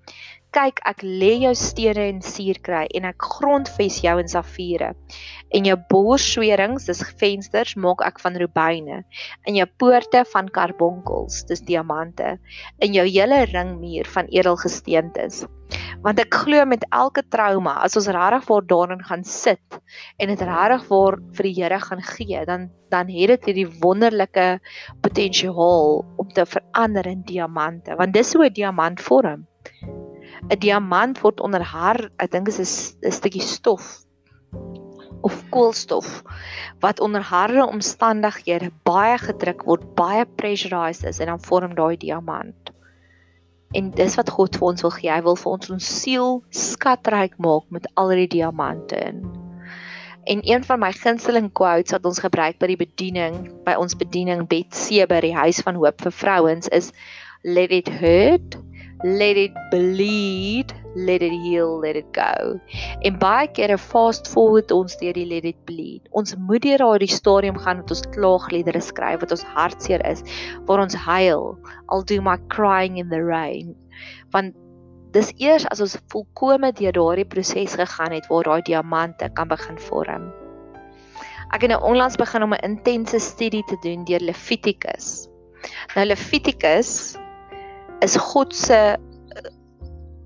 kyk, 0.56 0.82
ek 0.88 1.04
lê 1.04 1.32
jou 1.46 1.54
stene 1.56 2.08
en 2.12 2.20
suur 2.26 2.60
kry 2.66 2.84
en 2.98 3.08
ek 3.10 3.28
grondves 3.38 4.02
jou 4.04 4.16
in 4.22 4.32
safiere. 4.32 4.92
En 5.56 5.68
jou 5.68 5.78
borswerings, 5.92 6.88
dis 6.90 7.04
vensters, 7.22 7.78
maak 7.80 8.04
ek 8.08 8.20
van 8.24 8.38
rubyne. 8.40 9.02
En 9.48 9.58
jou 9.58 9.68
poorte 9.80 10.26
van 10.34 10.52
karbonkels, 10.52 11.46
dis 11.50 11.64
diamante. 11.68 12.36
En 12.84 12.94
jou 12.96 13.08
hele 13.08 13.46
ringmuur 13.52 14.12
van 14.12 14.32
edelgesteentes 14.32 15.46
want 16.02 16.20
ek 16.20 16.34
glo 16.44 16.66
met 16.68 16.84
elke 16.92 17.24
trauma 17.32 17.78
as 17.86 17.96
ons 18.00 18.10
regtig 18.12 18.44
voor 18.48 18.66
daarin 18.68 19.04
gaan 19.08 19.24
sit 19.28 19.78
en 20.18 20.32
dit 20.34 20.44
regtig 20.50 20.86
voor 20.90 21.20
vir 21.38 21.48
die 21.48 21.54
Here 21.62 21.80
gaan 21.80 22.04
gee 22.08 22.42
dan 22.50 22.70
dan 22.92 23.12
het 23.14 23.36
dit 23.36 23.46
hierdie 23.52 23.70
wonderlike 23.84 24.48
potensiaal 25.06 26.02
om 26.18 26.34
te 26.36 26.46
verander 26.46 27.08
in 27.08 27.24
diamante 27.24 27.96
want 27.96 28.18
dis 28.18 28.34
hoe 28.34 28.50
'n 28.50 28.54
diamant 28.54 29.00
vorm 29.00 29.48
'n 30.52 30.60
diamant 30.60 31.22
word 31.24 31.40
onder 31.40 31.64
haar 31.64 32.10
ek 32.18 32.32
dink 32.32 32.48
is 32.48 32.60
'n 32.60 33.12
stukkie 33.12 33.42
stof 33.42 34.04
of 35.22 35.44
koolstof 35.50 36.24
wat 36.80 37.00
onder 37.00 37.22
harde 37.22 37.66
omstandighede 37.66 38.72
baie 38.84 39.18
gedruk 39.18 39.64
word 39.64 39.96
baie 39.96 40.26
pressurized 40.26 41.08
is 41.08 41.20
en 41.20 41.28
dan 41.28 41.48
vorm 41.50 41.76
daai 41.76 41.98
diamant 41.98 42.72
En 43.72 43.92
dis 43.96 44.16
wat 44.20 44.30
God 44.30 44.58
vir 44.60 44.68
ons 44.68 44.84
wil 44.84 44.92
gee. 44.98 45.12
Hy 45.12 45.22
wil 45.24 45.38
vir 45.40 45.52
ons 45.54 45.72
ons 45.72 45.92
siel 46.02 46.42
skatryk 46.52 47.38
maak 47.40 47.70
met 47.72 47.88
al 48.00 48.12
die 48.20 48.28
diamante 48.28 49.00
in. 49.00 49.24
En 50.30 50.42
een 50.46 50.64
van 50.68 50.80
my 50.80 50.92
gunsteling 50.94 51.50
quotes 51.58 51.96
wat 51.96 52.06
ons 52.06 52.20
gebruik 52.22 52.60
by 52.62 52.68
die 52.70 52.78
bediening, 52.78 53.48
by 53.66 53.74
ons 53.80 53.96
bediening 53.98 54.44
Betsy 54.52 55.00
by 55.10 55.22
die 55.24 55.34
huis 55.34 55.64
van 55.66 55.80
hoop 55.80 56.04
vir 56.04 56.14
vrouens 56.14 56.70
is 56.76 56.92
let 57.48 57.72
it 57.72 57.90
hurt, 57.90 58.60
let 59.04 59.38
it 59.38 59.54
bleed, 59.72 60.74
let 60.96 61.22
it 61.22 61.32
heal, 61.32 61.80
let 61.80 61.96
it 61.96 62.12
go. 62.14 62.60
En 63.02 63.18
baie 63.18 63.48
kere 63.48 63.78
fast 63.78 64.30
forward 64.30 64.72
ons 64.72 64.98
deur 65.02 65.16
die 65.18 65.26
let 65.26 65.46
it 65.46 65.58
bleed. 65.66 66.06
Ons 66.12 66.36
moet 66.38 66.62
deur 66.62 66.82
daai 66.84 67.08
stadium 67.10 67.58
gaan 67.58 67.82
wat 67.82 67.94
ons 67.96 68.04
klaagliedere 68.14 68.82
skryf, 68.82 69.22
wat 69.24 69.32
ons 69.32 69.46
hartseer 69.56 70.04
is, 70.08 70.24
waar 70.68 70.84
ons 70.84 70.98
huil, 71.08 71.56
al 71.90 72.04
do 72.04 72.22
my 72.22 72.38
crying 72.54 73.00
in 73.02 73.10
the 73.10 73.22
rain. 73.24 73.74
Want 74.36 74.54
dis 75.16 75.34
eers 75.44 75.66
as 75.72 75.82
ons 75.84 75.98
volkome 76.14 76.72
deur 76.78 76.96
daardie 76.96 77.28
proses 77.28 77.76
gegaan 77.80 78.14
het 78.16 78.30
waar 78.32 78.48
daai 78.48 78.62
diamante 78.70 79.30
kan 79.36 79.50
begin 79.52 79.82
vorm. 79.90 80.30
Ek 81.52 81.66
het 81.66 81.74
nou 81.74 81.82
onlangs 81.84 82.16
begin 82.16 82.44
om 82.44 82.54
'n 82.54 82.64
intense 82.64 83.20
studie 83.20 83.64
te 83.68 83.76
doen 83.84 84.06
deur 84.06 84.24
Levitikus. 84.24 85.28
Nou 85.96 86.06
Levitikus 86.06 87.18
is 88.02 88.18
God 88.18 88.56
se 88.56 88.98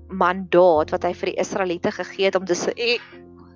mandaat 0.08 0.90
wat 0.94 1.04
hy 1.04 1.12
vir 1.14 1.32
die 1.32 1.40
Israeliete 1.42 1.92
gegee 1.92 2.28
het 2.28 2.38
om 2.38 2.46
te 2.48 2.56
sê, 2.56 2.98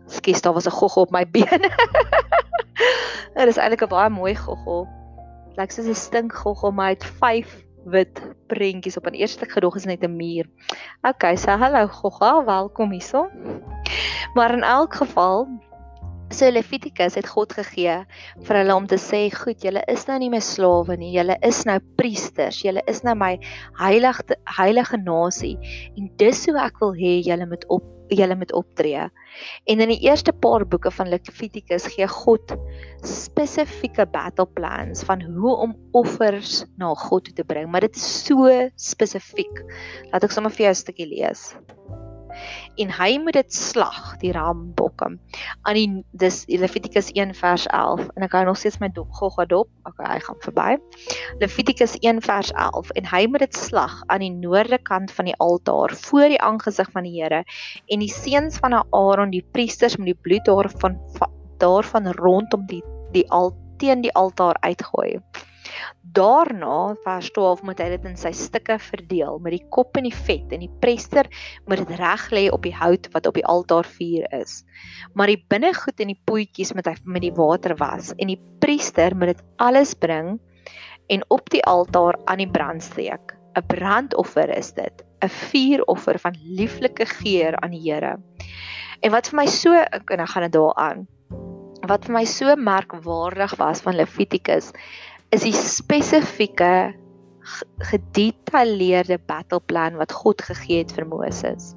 "Skus, 0.06 0.42
daar 0.42 0.54
was 0.54 0.66
'n 0.66 0.76
goggo 0.76 1.00
op 1.00 1.10
my 1.10 1.24
been." 1.24 1.62
Dit 3.36 3.48
is 3.48 3.56
eintlik 3.56 3.82
'n 3.82 3.88
baie 3.88 4.10
mooi 4.10 4.34
goggo. 4.34 4.86
Lyk 5.56 5.70
soos 5.70 5.86
'n 5.86 5.94
stink 5.94 6.32
goggo, 6.32 6.70
maar 6.70 6.86
hy 6.86 6.92
het 6.92 7.04
5 7.04 7.64
wit 7.84 8.20
prentjies 8.46 8.96
op. 8.96 9.06
Aan 9.06 9.12
eerste 9.12 9.36
stuk 9.38 9.52
gedog 9.52 9.76
is 9.76 9.84
net 9.84 10.02
'n 10.02 10.16
muur. 10.16 10.46
Okay, 11.02 11.36
so 11.36 11.50
hallo 11.50 11.86
gogga, 11.86 12.44
welkom 12.44 12.90
hierso. 12.90 13.28
Maar 14.34 14.52
in 14.52 14.62
elk 14.62 14.94
geval 14.94 15.48
So 16.30 16.46
Levitikus 16.46 17.16
het 17.18 17.26
God 17.26 17.50
gegee 17.58 17.96
vir 18.46 18.56
hulle 18.60 18.74
om 18.78 18.84
te 18.86 18.94
sê, 19.02 19.26
"Goed, 19.34 19.64
julle 19.66 19.82
is 19.90 20.06
nou 20.06 20.18
nie 20.18 20.30
meer 20.30 20.44
slawe 20.46 20.96
nie. 20.96 21.10
Julle 21.12 21.36
is 21.42 21.64
nou 21.66 21.80
priesters. 21.98 22.62
Julle 22.62 22.82
is 22.86 23.02
nou 23.02 23.14
my 23.16 23.36
heilige 23.80 24.36
heilige 24.44 24.96
nasie 24.96 25.58
en 25.96 26.08
dis 26.18 26.46
hoe 26.46 26.56
ek 26.56 26.78
wil 26.80 26.94
hê 26.94 27.20
julle 27.26 27.46
moet 27.46 27.64
op 27.68 27.82
julle 28.08 28.36
moet 28.36 28.52
optree." 28.52 29.10
En 29.66 29.80
in 29.80 29.88
die 29.88 30.06
eerste 30.06 30.32
paar 30.32 30.64
boeke 30.64 30.90
van 30.90 31.08
Levitikus 31.08 31.86
gee 31.86 32.06
God 32.06 32.56
spesifieke 33.02 34.06
battle 34.06 34.46
plans 34.46 35.02
van 35.02 35.20
hoe 35.22 35.56
om 35.56 35.76
offers 35.92 36.64
na 36.78 36.94
God 36.94 37.24
toe 37.24 37.34
te 37.34 37.44
bring, 37.44 37.68
maar 37.70 37.80
dit 37.80 37.96
is 37.96 38.24
so 38.24 38.70
spesifiek. 38.76 39.64
Laat 40.12 40.24
ek 40.24 40.30
sommer 40.30 40.50
vir 40.50 40.66
jou 40.66 40.70
'n 40.70 40.74
stukkie 40.74 41.06
lees 41.06 41.56
en 42.80 42.92
hy 42.94 43.10
moet 43.22 43.36
dit 43.38 43.54
slag 43.54 44.16
die 44.22 44.32
rambokke 44.36 45.10
aan 45.62 45.78
die 45.78 46.04
dis 46.20 46.42
Levitikus 46.50 47.10
1 47.14 47.34
vers 47.38 47.66
11 47.66 48.08
en 48.16 48.26
ek 48.26 48.36
hou 48.36 48.44
nog 48.48 48.58
steeds 48.60 48.80
my 48.82 48.90
gogga 48.94 49.46
dop. 49.50 49.70
Okay 49.88 50.06
hy 50.10 50.18
gaan 50.24 50.40
verby. 50.44 50.68
Levitikus 51.40 51.96
1 52.00 52.22
vers 52.26 52.52
11 52.52 52.92
en 53.00 53.10
hy 53.12 53.22
moet 53.30 53.44
dit 53.46 53.56
slag 53.56 54.00
aan 54.08 54.24
die 54.24 54.32
noorde 54.32 54.78
kant 54.88 55.12
van 55.12 55.30
die 55.30 55.36
altaar 55.38 55.94
voor 56.06 56.28
die 56.32 56.40
aangesig 56.40 56.90
van 56.94 57.08
die 57.08 57.16
Here. 57.20 57.44
En 57.90 58.04
die 58.04 58.12
seuns 58.12 58.58
van 58.62 58.76
Aaron 58.80 59.34
die 59.34 59.44
priesters 59.52 59.96
moet 59.96 60.12
die 60.12 60.20
bloed 60.22 60.46
daarvan 60.48 60.98
daarvan 61.60 62.08
rondom 62.16 62.66
die 62.66 62.82
die 63.12 63.26
al 63.30 63.52
teen 63.78 64.00
die 64.04 64.12
altaar 64.14 64.56
uitgooi 64.64 65.18
Daarna, 66.02 66.94
vers 67.04 67.30
12, 67.36 67.62
moet 67.62 67.80
hy 67.82 67.88
dit 67.92 68.06
in 68.10 68.16
sy 68.18 68.32
stukke 68.36 68.78
verdeel 68.82 69.38
met 69.44 69.54
die 69.56 69.64
kop 69.72 69.96
en 70.00 70.08
die 70.08 70.14
vet 70.14 70.52
en 70.54 70.64
die 70.64 70.72
priester 70.82 71.28
moet 71.68 71.82
dit 71.84 71.96
reg 72.00 72.26
lê 72.34 72.44
op 72.50 72.64
die 72.66 72.74
hout 72.74 73.08
wat 73.14 73.28
op 73.30 73.38
die 73.38 73.46
altaarvuur 73.46 74.26
is. 74.40 74.62
Maar 75.14 75.34
die 75.34 75.40
binnegoed 75.52 76.00
en 76.02 76.12
die 76.14 76.20
potjies 76.26 76.74
moet 76.74 76.90
hy 76.90 76.96
met 77.04 77.26
die 77.26 77.34
water 77.36 77.76
was 77.80 78.14
en 78.18 78.32
die 78.32 78.40
priester 78.62 79.14
moet 79.16 79.34
dit 79.34 79.44
alles 79.62 79.94
bring 79.94 80.38
en 81.10 81.26
op 81.28 81.50
die 81.50 81.62
altaar 81.66 82.18
aan 82.30 82.42
die 82.42 82.50
brand 82.50 82.82
steek. 82.82 83.36
'n 83.58 83.66
Brandoffer 83.66 84.50
is 84.56 84.72
dit, 84.72 85.02
'n 85.24 85.28
vuuroffer 85.28 86.18
van 86.18 86.36
lieflike 86.58 87.06
geur 87.06 87.56
aan 87.60 87.74
die 87.74 87.82
Here. 87.82 88.16
En 89.00 89.10
wat 89.10 89.28
vir 89.28 89.36
my 89.36 89.46
so, 89.46 89.74
ek 89.74 90.12
gaan 90.12 90.46
dit 90.46 90.52
daaraan. 90.52 91.06
Wat 91.88 92.04
vir 92.04 92.14
my 92.14 92.24
so 92.24 92.56
merkwaardig 92.56 93.56
was 93.56 93.80
van 93.80 93.96
Levitikus 93.96 94.70
is 95.30 95.44
die 95.46 95.54
spesifieke 95.54 96.94
gedetailleerde 97.90 99.18
battle 99.26 99.60
plan 99.60 99.96
wat 99.98 100.12
God 100.12 100.42
gegee 100.42 100.82
het 100.82 100.92
vir 100.94 101.06
Moses. 101.08 101.74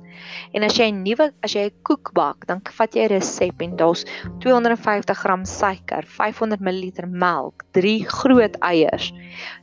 En 0.54 0.66
as 0.66 0.78
jy 0.78 0.90
'n 0.92 1.04
nuwe 1.04 1.32
as 1.44 1.54
jy 1.56 1.66
'n 1.70 1.84
koek 1.84 2.14
bak, 2.14 2.46
dan 2.48 2.62
vat 2.78 2.96
jy 2.96 3.06
'n 3.06 3.14
resep 3.14 3.62
en 3.62 3.76
daar's 3.76 4.06
250 4.42 5.18
gram 5.18 5.46
suiker, 5.46 6.04
500 6.06 6.62
ml 6.62 7.08
melk, 7.08 7.64
3 7.74 8.06
groot 8.06 8.56
eiers. 8.62 9.14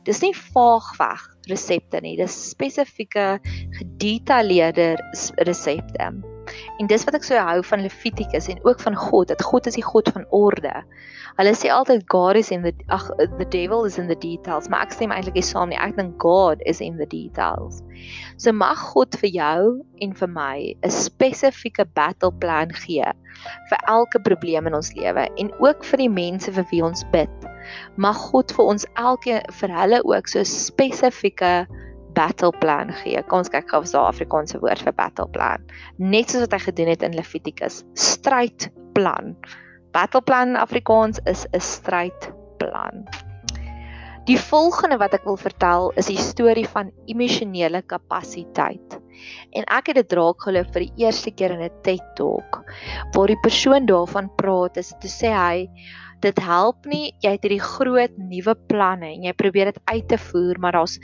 Dis 0.03 0.21
nie 0.21 0.33
vaagweg 0.33 1.21
resepte 1.47 2.01
nie, 2.01 2.17
dis 2.17 2.49
spesifieke 2.49 3.39
gedetailleerde 3.79 4.95
resepte. 5.47 6.30
En 6.81 6.87
dis 6.89 7.03
wat 7.05 7.13
ek 7.13 7.25
so 7.27 7.37
hou 7.37 7.59
van 7.69 7.83
Levitikus 7.85 8.47
en 8.49 8.59
ook 8.65 8.79
van 8.81 8.95
God, 8.97 9.27
dat 9.29 9.43
God 9.45 9.67
is 9.69 9.77
die 9.77 9.85
God 9.85 10.09
van 10.15 10.23
orde. 10.33 10.71
Hulle 11.37 11.51
sê 11.53 11.69
altyd 11.69 12.07
God 12.09 12.39
is 12.39 12.49
in 12.51 12.63
the 12.65 12.73
ag 12.89 13.05
the 13.37 13.45
devil 13.53 13.85
is 13.85 13.99
in 14.01 14.09
the 14.09 14.17
details, 14.17 14.65
maar 14.67 14.87
ek 14.87 14.95
stem 14.95 15.13
eintlik 15.13 15.37
nie 15.37 15.45
saam 15.45 15.69
nie. 15.69 15.77
Ek 15.77 15.93
dink 15.99 16.17
God 16.23 16.63
is 16.65 16.81
in 16.81 16.97
the 16.97 17.05
details. 17.11 17.83
So 18.41 18.49
mag 18.55 18.81
God 18.91 19.13
vir 19.21 19.29
jou 19.35 19.61
en 20.01 20.15
vir 20.17 20.31
my 20.33 20.57
'n 20.73 20.95
spesifieke 20.97 21.85
battle 21.93 22.33
plan 22.41 22.73
gee 22.73 23.13
vir 23.69 23.79
elke 23.87 24.19
probleem 24.19 24.67
in 24.67 24.75
ons 24.75 24.93
lewe 24.97 25.29
en 25.37 25.53
ook 25.61 25.85
vir 25.85 25.97
die 25.97 26.09
mense 26.09 26.51
vir 26.51 26.65
wie 26.73 26.83
ons 26.83 27.05
bid. 27.13 27.47
Mag 27.95 28.17
God 28.31 28.51
vir 28.57 28.65
ons 28.73 28.89
elkeen 28.97 29.45
vir 29.61 29.77
hulle 29.77 30.01
ook 30.03 30.27
so 30.27 30.43
spesifieke 30.43 31.67
battle 32.13 32.51
plan 32.59 32.91
gee. 33.03 33.21
Kom 33.27 33.41
ons 33.43 33.51
kyk 33.51 33.69
gou 33.71 33.81
of 33.81 33.89
daar 33.91 34.11
Afrikaanse 34.11 34.59
woord 34.59 34.83
vir 34.85 34.95
battle 34.97 35.27
plan. 35.35 35.65
Net 35.97 36.31
soos 36.31 36.45
wat 36.45 36.55
hy 36.57 36.61
gedoen 36.67 36.93
het 36.93 37.03
in 37.07 37.17
Levitikus, 37.17 37.83
strydplan. 37.93 39.35
Battle 39.95 40.21
plan 40.21 40.55
in 40.55 40.61
Afrikaans 40.61 41.19
is 41.25 41.45
'n 41.53 41.59
strydplan. 41.59 43.05
Die 44.29 44.37
volgende 44.37 44.99
wat 45.01 45.15
ek 45.17 45.23
wil 45.25 45.37
vertel 45.37 45.91
is 45.97 46.05
die 46.05 46.19
storie 46.21 46.67
van 46.69 46.91
emosionele 47.09 47.81
kapasiteit. 47.81 48.99
En 49.57 49.65
ek 49.65 49.87
het 49.87 49.95
dit 49.95 50.13
raak 50.13 50.45
geloop 50.45 50.69
vir 50.75 50.85
die 50.85 51.05
eerste 51.05 51.31
keer 51.31 51.55
in 51.55 51.63
'n 51.65 51.81
TED 51.81 52.03
Talk 52.15 52.61
waar 53.13 53.27
die 53.27 53.41
persoon 53.41 53.85
daarvan 53.85 54.29
praat 54.37 54.77
is 54.77 54.93
te 55.01 55.09
sê 55.09 55.33
hy 55.33 55.67
dit 56.21 56.39
help 56.45 56.85
nie 56.89 57.11
jy 57.23 57.33
het 57.35 57.45
hierdie 57.45 57.63
groot 57.63 58.17
nuwe 58.17 58.55
planne 58.69 59.09
en 59.11 59.25
jy 59.27 59.33
probeer 59.37 59.71
dit 59.71 59.79
uit 59.91 60.07
te 60.11 60.17
voer 60.29 60.59
maar 60.61 60.77
daar's 60.77 60.97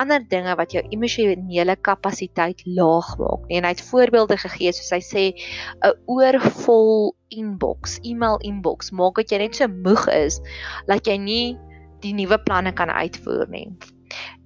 ander 0.00 0.22
dinge 0.32 0.54
wat 0.58 0.74
jou 0.74 0.82
emosionele 0.94 1.76
kapasiteit 1.76 2.62
laag 2.66 3.12
maak 3.18 3.46
nie. 3.48 3.58
En 3.58 3.66
hy 3.66 3.72
het 3.74 3.84
voorbeelde 3.90 4.38
gegee 4.40 4.72
soos 4.72 4.92
hy 4.94 5.00
sê 5.04 5.24
'n 5.84 5.94
oorvol 6.06 7.14
inbox 7.28 7.98
e-mail 8.02 8.38
inbox 8.46 8.90
maak 8.90 9.16
dat 9.20 9.30
jy 9.30 9.38
net 9.38 9.56
so 9.56 9.68
moeg 9.68 10.06
is 10.08 10.40
dat 10.86 11.06
jy 11.06 11.16
nie 11.18 11.58
die 12.00 12.14
nuwe 12.14 12.38
planne 12.38 12.72
kan 12.72 12.90
uitvoer 12.90 13.48
nie. 13.50 13.68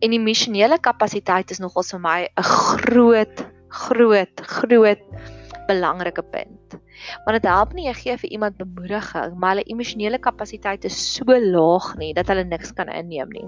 En 0.03 0.13
emosionele 0.13 0.79
kapasiteit 0.79 1.51
is 1.51 1.61
nogals 1.63 1.93
vir 1.95 2.01
my 2.01 2.21
'n 2.37 2.43
groot 2.43 3.47
groot 3.69 4.41
groot 4.41 5.03
belangrike 5.69 6.23
punt 6.35 6.79
Want 7.25 7.37
dit 7.39 7.51
help 7.51 7.75
nie 7.75 7.87
jy 7.89 7.95
gee 7.99 8.17
vir 8.23 8.33
iemand 8.37 8.59
bemoediging, 8.61 9.37
maar 9.41 9.55
hulle 9.55 9.67
emosionele 9.75 10.21
kapasiteit 10.23 10.87
is 10.89 10.97
so 11.15 11.27
laag 11.27 11.93
nie 12.01 12.13
dat 12.17 12.31
hulle 12.31 12.47
niks 12.49 12.73
kan 12.79 12.91
inneem 12.93 13.33
nie. 13.35 13.47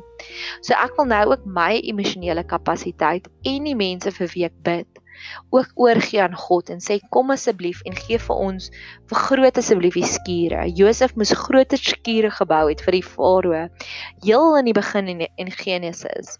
So 0.67 0.75
ek 0.77 0.97
wil 0.99 1.11
nou 1.13 1.23
ook 1.33 1.47
my 1.47 1.77
emosionele 1.83 2.45
kapasiteit 2.47 3.29
en 3.47 3.69
die 3.69 3.77
mense 3.79 4.13
vir 4.19 4.33
wie 4.35 4.47
ek 4.51 4.57
bid 4.67 5.03
ook 5.57 5.71
oorgee 5.81 6.21
aan 6.21 6.35
God 6.37 6.69
en 6.75 6.83
sê 6.85 6.99
kom 7.15 7.31
asseblief 7.33 7.79
en 7.89 7.95
gee 7.97 8.19
vir 8.21 8.43
ons 8.49 8.67
vergroot 9.09 9.61
asseblief 9.63 9.97
die 9.97 10.11
skure. 10.11 10.67
Josef 10.77 11.15
moes 11.17 11.33
groter 11.47 11.81
skure 11.81 12.33
gebou 12.41 12.67
het 12.69 12.85
vir 12.85 12.99
die 12.99 13.07
farao 13.07 13.63
heel 14.27 14.59
in 14.61 14.69
die 14.69 14.77
begin 14.77 15.09
in, 15.15 15.25
in 15.41 15.55
Genesis. 15.63 16.37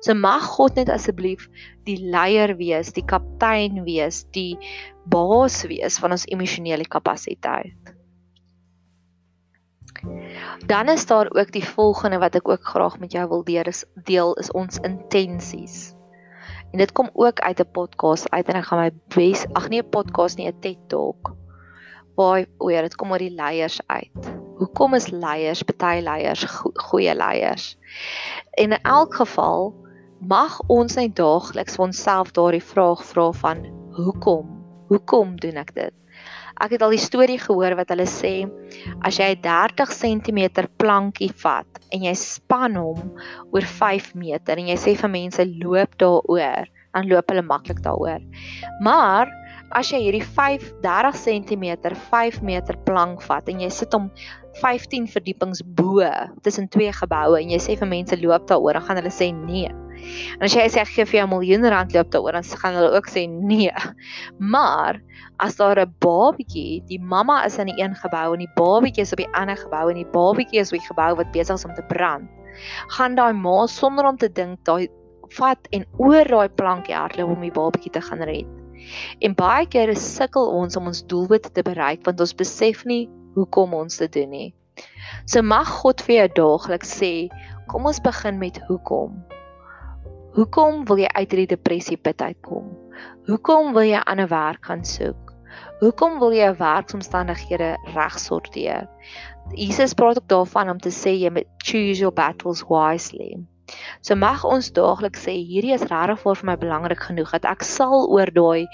So 0.00 0.14
mag 0.14 0.42
God 0.56 0.76
net 0.76 0.88
asseblief 0.92 1.48
die 1.88 1.98
leier 2.00 2.56
wees, 2.56 2.92
die 2.92 3.04
kaptein 3.04 3.84
wees, 3.84 4.24
die 4.36 4.56
baas 5.04 5.62
wees 5.68 5.98
van 6.02 6.16
ons 6.16 6.26
emosionele 6.32 6.86
kapasiteit. 6.88 7.92
Dan 10.66 10.88
is 10.88 11.06
daar 11.06 11.30
ook 11.32 11.52
die 11.52 11.64
volgende 11.64 12.18
wat 12.18 12.34
ek 12.34 12.48
ook 12.48 12.64
graag 12.64 12.98
met 12.98 13.12
jou 13.12 13.28
wil 13.28 13.44
deel 13.44 13.70
is 13.70 13.84
deel 13.94 14.34
is 14.34 14.52
ons 14.52 14.78
intensies. 14.84 15.94
En 16.72 16.78
dit 16.78 16.92
kom 16.92 17.10
ook 17.12 17.40
uit 17.40 17.60
'n 17.60 17.70
podcast 17.72 18.30
uit 18.30 18.48
en 18.48 18.58
ek 18.60 18.64
gaan 18.64 18.78
my 18.78 18.90
bes 19.14 19.46
ag 19.52 19.68
nee 19.68 19.82
'n 19.82 19.88
podcast 19.88 20.36
nie 20.36 20.48
'n 20.48 20.60
TED 20.60 20.88
Talk. 20.88 21.34
Waar 22.14 22.46
oor 22.58 22.82
dit 22.82 22.96
kom 22.96 23.10
oor 23.10 23.18
die 23.18 23.34
leiers 23.34 23.80
uit. 23.86 24.45
Hoekom 24.56 24.94
is 24.96 25.10
leiers, 25.12 25.60
party 25.68 26.00
leiers 26.00 26.44
goeie 26.88 27.12
leiers? 27.14 27.74
En 28.56 28.72
in 28.72 28.78
elk 28.88 29.18
geval 29.18 29.74
mag 30.24 30.56
ons 30.72 30.96
net 30.96 31.12
daagliks 31.18 31.76
vir 31.76 31.84
onsself 31.90 32.32
daardie 32.32 32.64
vraag 32.64 33.02
vra 33.04 33.26
van 33.42 33.60
hoekom? 33.98 34.48
Hoekom 34.88 35.34
doen 35.42 35.60
ek 35.60 35.74
dit? 35.76 35.92
Ek 36.56 36.72
het 36.72 36.80
al 36.80 36.94
die 36.96 37.02
storie 37.02 37.36
gehoor 37.36 37.76
wat 37.76 37.92
hulle 37.92 38.06
sê 38.08 38.32
as 39.04 39.18
jy 39.20 39.28
'n 39.34 39.42
30 39.44 39.92
cm 39.92 40.40
plankie 40.80 41.32
vat 41.44 41.68
en 41.92 42.08
jy 42.08 42.14
span 42.16 42.80
hom 42.80 43.12
oor 43.52 43.66
5 43.76 44.14
meter 44.16 44.56
en 44.56 44.72
jy 44.72 44.78
sê 44.80 44.96
vir 44.96 45.12
mense 45.12 45.44
loop 45.60 46.00
daaroor, 46.00 46.64
dan 46.94 47.08
loop 47.12 47.28
hulle 47.28 47.44
maklik 47.44 47.84
daaroor. 47.84 48.24
Maar 48.80 49.28
as 49.74 49.90
jy 49.90 49.98
hierdie 50.04 50.22
5 50.22 50.82
30 50.82 51.16
cm 51.18 51.64
5 52.10 52.42
meter 52.42 52.76
plank 52.86 53.22
vat 53.22 53.48
en 53.48 53.60
jy 53.60 53.70
sit 53.70 53.92
hom 53.96 54.10
15 54.60 55.08
verdiepings 55.10 55.62
bo 55.76 56.04
tussen 56.42 56.68
twee 56.68 56.92
geboue 56.92 57.40
en 57.40 57.50
jy 57.50 57.58
sê 57.60 57.76
vir 57.76 57.90
mense 57.90 58.16
loop 58.20 58.46
daaroor, 58.48 58.78
dan 58.78 58.86
gaan 58.86 59.00
hulle 59.00 59.12
sê 59.12 59.32
nee. 59.34 59.72
En 60.36 60.46
as 60.46 60.54
jy 60.54 60.64
sê 60.70 60.80
ek 60.82 60.92
gee 60.94 61.06
vir 61.08 61.18
jou 61.20 61.26
'n 61.26 61.32
miljoen 61.34 61.68
rand 61.72 61.92
loop 61.92 62.10
daaroor, 62.12 62.32
dan 62.32 62.44
gaan 62.62 62.74
hulle 62.78 62.92
ook 62.96 63.08
sê 63.10 63.26
nee. 63.28 63.72
Maar 64.38 65.00
as 65.38 65.56
daar 65.56 65.80
'n 65.80 65.94
babatjie, 66.00 66.82
die 66.88 67.00
mamma 67.00 67.44
is 67.44 67.58
in 67.58 67.66
die 67.66 67.82
een 67.82 67.94
gebou 67.94 68.32
en 68.32 68.38
die 68.38 68.54
babatjie 68.56 69.02
is 69.02 69.12
op 69.12 69.18
die 69.18 69.32
ander 69.34 69.56
gebou 69.56 69.90
en 69.90 69.96
die 69.96 70.10
babatjie 70.12 70.60
is 70.60 70.72
op 70.72 70.78
die 70.78 70.88
gebou 70.88 71.16
wat 71.16 71.32
besig 71.32 71.54
is 71.54 71.64
om 71.64 71.74
te 71.74 71.82
brand, 71.82 72.28
gaan 72.96 73.14
daai 73.14 73.32
ma 73.32 73.66
sonder 73.66 74.06
om 74.06 74.16
te 74.16 74.32
dink 74.32 74.64
daai 74.64 74.88
vat 75.36 75.58
en 75.72 75.84
oor 75.98 76.24
daai 76.24 76.48
plankie 76.48 76.94
hardloop 76.94 77.36
om 77.36 77.40
die 77.40 77.50
babatjie 77.50 77.92
te 77.92 78.00
gaan 78.00 78.22
red. 78.22 78.65
En 79.20 79.34
baie 79.38 79.66
kere 79.70 79.96
sukkel 79.98 80.50
ons 80.60 80.76
om 80.76 80.90
ons 80.92 81.04
doelwit 81.10 81.48
te 81.54 81.64
bereik 81.66 82.04
want 82.06 82.20
ons 82.20 82.36
besef 82.36 82.84
nie 82.84 83.06
hoekom 83.36 83.74
ons 83.76 84.00
dit 84.02 84.12
doen 84.12 84.30
nie. 84.30 84.48
So 85.26 85.42
mag 85.42 85.68
God 85.82 86.02
vir 86.06 86.16
jou 86.16 86.28
daagliks 86.40 86.92
sê, 87.00 87.12
kom 87.70 87.88
ons 87.88 88.02
begin 88.02 88.38
met 88.40 88.60
hoekom. 88.68 89.16
Hoekom 90.36 90.84
wil 90.88 91.00
jy 91.00 91.08
uit 91.16 91.30
hierdie 91.32 91.52
depressie 91.54 91.96
put 91.96 92.20
uitkom? 92.20 92.68
Hoekom 93.28 93.72
wil 93.76 93.88
jy 93.88 94.02
ander 94.04 94.28
werk 94.28 94.68
gaan 94.68 94.84
soek? 94.84 95.32
Hoekom 95.80 96.18
wil 96.20 96.34
jy 96.36 96.44
jou 96.44 96.56
werksomstandighede 96.60 97.70
regsorteer? 97.94 98.84
Jesus 99.56 99.94
praat 99.96 100.20
ook 100.20 100.28
daarvan 100.28 100.74
om 100.74 100.80
te 100.82 100.92
sê 100.92 101.14
jy 101.16 101.32
moet 101.32 101.48
choose 101.64 102.00
your 102.02 102.12
battles 102.12 102.64
wisely. 102.68 103.36
So 104.00 104.14
mag 104.14 104.44
ons 104.44 104.70
daagliks 104.72 105.26
sê 105.26 105.34
hierdie 105.34 105.74
is 105.74 105.86
regtig 105.90 106.22
vir 106.24 106.44
my 106.50 106.56
belangrik 106.56 107.02
genoeg 107.08 107.32
dat 107.34 107.48
ek 107.50 107.66
sal 107.66 108.06
oor 108.06 108.30
daai 108.38 108.66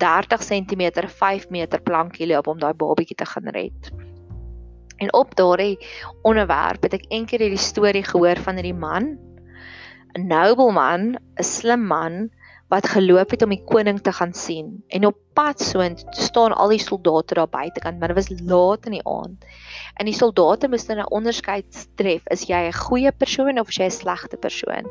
30 0.00 0.40
cm 0.40 0.84
5 1.08 1.50
meter 1.50 1.82
plankie 1.84 2.28
loop 2.30 2.48
om 2.48 2.60
daai 2.60 2.72
babatjie 2.74 3.16
te 3.16 3.28
gaan 3.28 3.50
red. 3.56 3.90
En 5.00 5.12
op 5.16 5.34
daardie 5.36 5.76
onderwerp 6.28 6.82
het 6.84 6.96
ek 6.96 7.08
eendag 7.08 7.40
hierdie 7.40 7.60
storie 7.60 8.04
gehoor 8.04 8.40
van 8.44 8.60
hierdie 8.60 8.76
man, 8.76 9.16
'n 10.16 10.26
noble 10.28 10.72
man, 10.72 11.16
'n 11.38 11.44
slim 11.44 11.84
man 11.86 12.30
wat 12.70 12.86
geloop 12.86 13.32
het 13.34 13.42
om 13.42 13.50
die 13.50 13.64
koning 13.66 13.98
te 14.00 14.12
gaan 14.14 14.32
sien. 14.32 14.76
En 14.94 15.06
op 15.08 15.16
pad 15.34 15.60
so 15.60 15.82
en 15.82 15.96
staan 16.14 16.52
al 16.54 16.70
die 16.70 16.82
soldate 16.82 17.34
daar 17.34 17.50
buitekant, 17.50 17.98
maar 17.98 18.12
dit 18.14 18.18
was 18.20 18.30
laat 18.46 18.86
in 18.86 18.94
die 18.94 19.06
aand. 19.10 19.46
En 19.98 20.06
die 20.06 20.14
soldate 20.14 20.70
moes 20.70 20.86
dan 20.86 21.02
'n 21.02 21.10
onderskeid 21.10 21.86
tref, 21.98 22.22
is 22.30 22.46
jy 22.46 22.60
'n 22.68 22.72
goeie 22.72 23.12
persoon 23.12 23.58
of 23.58 23.68
is 23.68 23.76
jy 23.76 23.84
'n 23.84 23.90
slegte 23.90 24.36
persoon? 24.36 24.86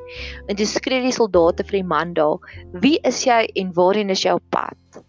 En 0.47 0.56
toe 0.56 0.65
skree 0.65 1.01
die 1.01 1.15
soldate 1.15 1.63
vir 1.63 1.80
die 1.80 1.88
man 1.95 2.13
daar, 2.13 2.38
"Wie 2.71 2.99
is 3.04 3.23
jy 3.23 3.47
en 3.56 3.73
waarheen 3.73 4.10
is 4.10 4.23
jy 4.23 4.32
op 4.32 4.43
pad?" 4.49 5.04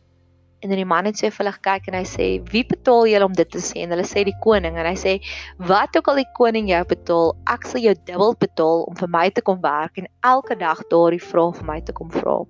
En 0.61 0.68
dan 0.68 0.77
die 0.77 0.85
man 0.85 1.05
het 1.05 1.18
so 1.18 1.31
vir 1.31 1.45
hulle 1.45 1.57
gekyk 1.57 1.88
en 1.88 1.95
hy 1.95 2.05
sê, 2.05 2.51
"Wie 2.53 2.64
betaal 2.64 3.07
julle 3.07 3.25
om 3.25 3.33
dit 3.33 3.51
te 3.51 3.59
sê?" 3.59 3.83
En 3.83 3.90
hulle 3.90 4.05
sê 4.05 4.25
die 4.25 4.38
koning 4.40 4.77
en 4.77 4.87
hy 4.87 4.95
sê, 4.95 5.21
"Wat 5.57 5.97
ook 5.97 6.09
al 6.09 6.16
die 6.16 6.33
koning 6.37 6.68
jou 6.68 6.85
betaal, 6.85 7.37
ek 7.49 7.66
sal 7.66 7.81
jou 7.81 7.95
dubbel 8.05 8.35
betaal 8.35 8.83
om 8.83 8.95
vir 8.95 9.09
my 9.09 9.31
te 9.31 9.40
kom 9.40 9.61
werk 9.61 9.99
en 9.99 10.07
elke 10.23 10.55
dag 10.55 10.83
daardie 10.88 11.23
vraag 11.23 11.57
vir 11.57 11.64
my 11.64 11.81
te 11.81 11.92
kom 11.92 12.11
vra." 12.11 12.45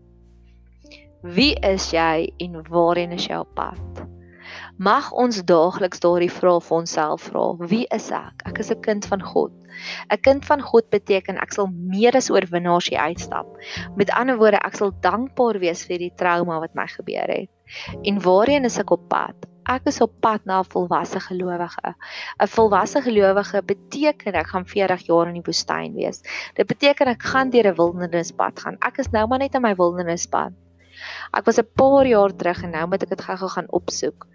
Wie 1.20 1.52
is 1.60 1.90
jy 1.92 2.30
en 2.40 2.62
waarheen 2.72 3.10
is 3.12 3.26
jy 3.28 3.36
op 3.42 3.50
pad? 3.52 3.98
Mag 4.80 5.10
ons 5.12 5.42
daagliks 5.44 6.00
daardie 6.00 6.30
vraag 6.32 6.62
vir 6.64 6.76
onsself 6.78 7.26
vra. 7.28 7.42
Wie 7.68 7.82
is 7.92 8.06
ek? 8.08 8.40
Ek 8.48 8.60
is 8.62 8.70
'n 8.72 8.80
kind 8.80 9.04
van 9.04 9.20
God. 9.20 9.52
'n 10.08 10.16
Kind 10.24 10.46
van 10.48 10.62
God 10.62 10.88
beteken 10.88 11.36
ek 11.36 11.52
sal 11.52 11.68
meer 11.68 12.16
as 12.16 12.30
oorwinnaars 12.30 12.88
hier 12.88 13.04
uitstap. 13.04 13.46
Met 13.96 14.10
ander 14.16 14.38
woorde, 14.38 14.64
ek 14.64 14.76
sal 14.76 14.92
dankbaar 15.00 15.58
wees 15.60 15.84
vir 15.84 15.98
die 15.98 16.12
trauma 16.16 16.58
wat 16.58 16.74
my 16.74 16.86
gebeur 16.86 17.28
het. 17.28 17.50
En 18.02 18.20
waarheen 18.20 18.64
is 18.64 18.78
ek 18.78 18.90
op 18.90 19.08
pad? 19.08 19.36
Ek 19.68 19.82
is 19.84 20.00
op 20.00 20.12
pad 20.20 20.40
na 20.46 20.60
'n 20.60 20.72
volwasse 20.72 21.20
gelowige. 21.20 21.94
'n 22.40 22.46
Volwasse 22.46 23.02
gelowige 23.02 23.62
beteken 23.62 24.32
ek 24.32 24.46
gaan 24.46 24.64
40 24.64 25.06
jaar 25.06 25.28
in 25.28 25.34
die 25.34 25.44
woestyn 25.44 25.92
wees. 25.94 26.22
Dit 26.54 26.66
beteken 26.66 27.08
ek 27.08 27.22
gaan 27.22 27.50
deur 27.50 27.66
'n 27.68 27.76
wildernispad 27.76 28.58
gaan. 28.58 28.76
Ek 28.80 28.98
is 28.98 29.12
nou 29.12 29.26
maar 29.26 29.38
net 29.38 29.54
in 29.54 29.62
my 29.62 29.74
wildernispad. 29.74 30.52
Ek 31.30 31.46
was 31.46 31.58
'n 31.58 31.68
paar 31.74 32.06
jaar 32.06 32.34
terug 32.34 32.62
en 32.62 32.70
nou 32.70 32.86
moet 32.88 33.02
ek 33.02 33.12
dit 33.14 33.22
gou-gou 33.22 33.50
gaan 33.50 33.70
opsoek. 33.70 34.26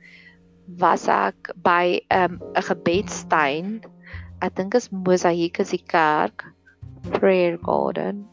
Was 0.79 1.07
ek 1.07 1.51
by 1.55 1.99
'n 2.09 2.23
um, 2.23 2.39
'n 2.55 2.67
gebedstuin. 2.71 3.83
Ek 4.41 4.55
dink 4.55 4.73
is 4.73 4.89
Mosaïek 4.89 5.59
is 5.59 5.69
die 5.69 5.83
kerk. 5.83 6.45
Prayer 7.11 7.57
Garden. 7.61 8.25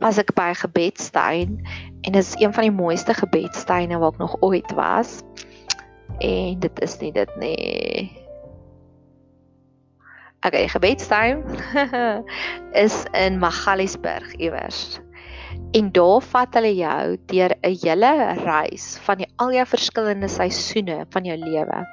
Was 0.00 0.18
ek 0.18 0.34
by 0.34 0.52
'n 0.52 0.62
gebedstuin 0.64 1.66
en 2.04 2.12
dit 2.12 2.22
is 2.22 2.36
een 2.36 2.52
van 2.52 2.62
die 2.62 2.76
mooiste 2.82 3.14
gebedstuine 3.14 3.98
wat 3.98 4.14
ek 4.14 4.18
nog 4.18 4.36
ooit 4.40 4.72
was. 4.72 5.22
En 6.20 6.60
dit 6.60 6.80
is 6.80 6.98
nie 7.00 7.12
dit 7.12 7.36
nie. 7.36 8.20
Okay, 10.40 10.68
gebedstuin 10.68 11.44
is 12.84 13.04
in 13.12 13.38
Magaliesburg 13.38 14.32
iewers. 14.40 15.00
En 15.72 15.90
daar 15.92 16.22
vat 16.22 16.54
hulle 16.58 16.72
jou 16.74 17.16
deur 17.32 17.52
'n 17.62 17.76
hele 17.82 18.12
reis 18.44 18.98
van 19.06 19.18
die 19.22 19.28
al 19.36 19.52
jou 19.52 19.66
verskillende 19.66 20.28
seisoene 20.28 21.06
van 21.10 21.24
jou 21.24 21.36
lewe. 21.36 21.84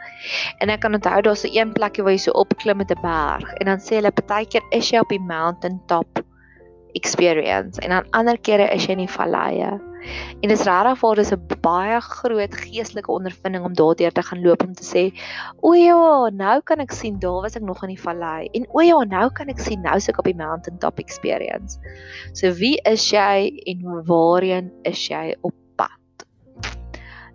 En 0.59 0.69
ek 0.69 0.81
kan 0.81 0.93
onthou 0.93 1.21
daar's 1.21 1.41
so 1.41 1.47
'n 1.47 1.73
plekkie 1.73 2.03
waar 2.03 2.15
jy 2.17 2.23
so 2.25 2.31
opklim 2.31 2.77
met 2.77 2.91
'n 2.91 3.01
berg 3.01 3.53
en 3.59 3.65
dan 3.65 3.79
sê 3.79 3.99
hulle 3.99 4.11
partykeer 4.11 4.63
is 4.71 4.89
jy 4.91 4.99
op 4.99 5.09
die 5.09 5.25
mountain 5.33 5.81
top 5.87 6.25
experience 6.97 7.81
en 7.81 7.93
dan 7.93 8.09
ander 8.17 8.37
kere 8.37 8.67
is 8.73 8.87
jy 8.87 8.97
in 8.97 9.05
die 9.05 9.13
valleie. 9.13 9.77
En 10.41 10.49
dit 10.49 10.53
is 10.55 10.65
regtig 10.67 10.99
vir 11.01 11.19
dis 11.19 11.31
'n 11.35 11.59
baie 11.65 11.99
groot 12.01 12.53
geestelike 12.61 13.11
ondervinding 13.11 13.65
om 13.65 13.75
daardeur 13.75 14.11
te 14.11 14.23
gaan 14.23 14.41
loop 14.45 14.63
om 14.63 14.73
te 14.73 14.85
sê, 14.85 15.03
"O 15.61 15.73
ja, 15.73 16.29
nou 16.29 16.61
kan 16.61 16.79
ek 16.79 16.91
sien 16.91 17.19
daar 17.19 17.41
was 17.41 17.55
ek 17.55 17.63
nog 17.63 17.83
in 17.83 17.89
die 17.95 18.01
vallei." 18.01 18.49
En 18.53 18.65
o 18.73 18.81
ja, 18.81 19.03
nou 19.03 19.29
kan 19.29 19.49
ek 19.49 19.59
sien 19.59 19.81
nou 19.81 19.95
is 19.95 20.09
ek 20.09 20.19
op 20.19 20.25
die 20.25 20.35
mountain 20.35 20.79
top 20.79 20.99
experience. 20.99 21.79
So 22.33 22.51
wie 22.51 22.79
is 22.85 23.11
jy 23.11 23.51
en 23.65 24.03
waarheen 24.05 24.71
is 24.83 25.07
jy 25.07 25.35
op 25.41 25.53
pad? 25.75 26.25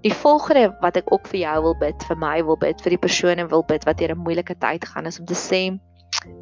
Die 0.02 0.14
volgende 0.14 0.76
wat 0.80 0.96
ek 0.96 1.12
ook 1.12 1.26
vir 1.26 1.40
jou 1.40 1.62
wil 1.62 1.74
bid, 1.74 2.02
vir 2.02 2.16
my 2.16 2.42
wil 2.42 2.56
bid, 2.56 2.80
vir 2.80 2.90
die 2.90 2.98
persone 3.08 3.48
wil 3.48 3.62
bid 3.62 3.84
wat 3.84 3.98
deur 3.98 4.14
'n 4.14 4.24
moeilike 4.24 4.54
tyd 4.58 4.84
gaan 4.84 5.06
is 5.06 5.20
om 5.20 5.26
te 5.26 5.34
sê 5.34 5.78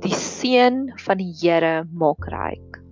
die 0.01 0.15
seën 0.15 0.93
van 0.99 1.17
die 1.17 1.33
Here 1.41 1.85
maak 1.93 2.27
ryk 2.29 2.90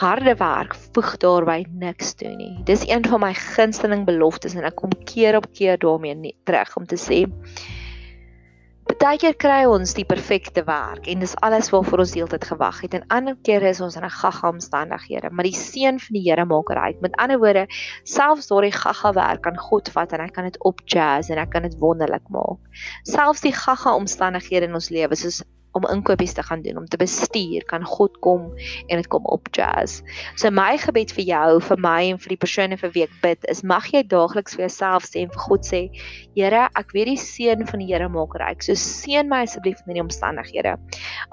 harde 0.00 0.34
werk 0.40 0.74
voeg 0.94 1.16
daarby 1.20 1.58
niks 1.82 2.14
toe 2.16 2.32
nie. 2.36 2.54
Dis 2.64 2.86
een 2.88 3.04
van 3.04 3.20
my 3.20 3.34
gunsteling 3.36 4.06
beloftes 4.08 4.56
en 4.56 4.64
ek 4.64 4.78
kom 4.80 4.94
keer 5.04 5.36
op 5.36 5.50
keer 5.52 5.78
daarmee 5.78 6.34
terug 6.48 6.76
om 6.80 6.88
te 6.88 6.96
sê 7.00 7.24
Partykeer 8.90 9.36
kry 9.38 9.58
ons 9.70 9.92
die 9.94 10.04
perfekte 10.08 10.64
werk 10.66 11.04
en 11.08 11.20
dis 11.22 11.36
alles 11.46 11.68
waarvoor 11.70 12.02
ons 12.02 12.14
deeltyd 12.16 12.42
gewag 12.48 12.80
het 12.82 12.96
en 12.98 13.04
ander 13.14 13.36
kere 13.46 13.68
is 13.70 13.78
ons 13.84 13.94
in 13.96 14.04
'n 14.04 14.10
gaga 14.10 14.48
omstandighede, 14.48 15.30
maar 15.30 15.46
die 15.46 15.54
seën 15.54 16.00
van 16.04 16.16
die 16.16 16.24
Here 16.24 16.44
maak 16.44 16.72
reg. 16.74 16.98
Met 17.00 17.14
ander 17.16 17.38
woorde, 17.38 17.66
selfs 18.04 18.50
daardie 18.50 18.72
gaga 18.72 19.12
werk 19.12 19.42
kan 19.42 19.56
God 19.56 19.88
vat 19.88 20.12
en 20.12 20.20
hy 20.20 20.28
kan 20.28 20.44
dit 20.44 20.58
op 20.64 20.80
jazz 20.84 21.30
en 21.30 21.38
hy 21.38 21.46
kan 21.46 21.62
dit 21.62 21.78
wonderlik 21.78 22.28
maak. 22.28 22.58
Selfs 23.04 23.40
die 23.40 23.52
gaga 23.52 23.94
omstandighede 23.94 24.66
in 24.66 24.74
ons 24.74 24.90
lewe 24.90 25.14
soos 25.16 25.44
om 25.78 25.86
inkopies 25.92 26.34
te 26.34 26.42
gaan 26.42 26.62
doen, 26.62 26.78
om 26.78 26.86
te 26.86 26.98
bestuur, 27.00 27.64
kan 27.70 27.84
God 27.86 28.16
kom 28.24 28.48
en 28.88 29.00
dit 29.00 29.08
kom 29.12 29.26
op 29.30 29.48
jazz. 29.54 30.02
So 30.36 30.50
my 30.50 30.76
gebed 30.80 31.12
vir 31.14 31.26
jou, 31.28 31.60
vir 31.68 31.82
my 31.82 32.00
en 32.10 32.18
vir 32.22 32.34
die 32.34 32.40
persone 32.40 32.78
vir 32.80 32.94
wie 32.96 33.04
ek 33.06 33.14
bid, 33.22 33.46
is 33.52 33.62
mag 33.62 33.86
jy 33.92 34.02
daagliks 34.10 34.56
vir 34.58 34.66
jouself 34.66 35.06
sê 35.08 35.24
en 35.24 35.32
vir 35.34 35.44
God 35.46 35.66
sê, 35.66 35.82
Here, 36.38 36.68
ek 36.78 36.94
weet 36.94 37.10
die 37.10 37.20
seën 37.20 37.66
van 37.68 37.82
die 37.82 37.90
Here 37.90 38.08
maak 38.08 38.36
ryk. 38.40 38.64
So 38.64 38.78
seën 38.78 39.28
my 39.30 39.42
asseblief 39.46 39.82
in 39.84 39.92
hierdie 39.92 40.06
omstandighede. 40.06 40.76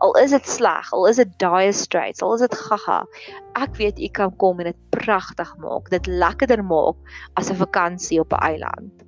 Al 0.03 0.17
is 0.21 0.35
dit 0.35 0.49
sleg, 0.49 0.91
al 0.93 1.09
is 1.09 1.21
dit 1.21 1.33
dire 1.41 1.73
straits, 1.73 2.23
al 2.25 2.37
is 2.37 2.45
dit 2.45 2.59
gaga, 2.67 3.03
ek 3.57 3.77
weet 3.81 4.01
U 4.01 4.11
kan 4.13 4.33
kom 4.41 4.61
en 4.61 4.71
dit 4.71 4.79
pragtig 4.93 5.51
maak, 5.63 5.89
dit 5.93 6.07
lekkerder 6.07 6.63
maak 6.65 6.97
as 7.39 7.51
'n 7.51 7.61
vakansie 7.63 8.19
op 8.21 8.33
'n 8.33 8.43
eiland. 8.51 9.06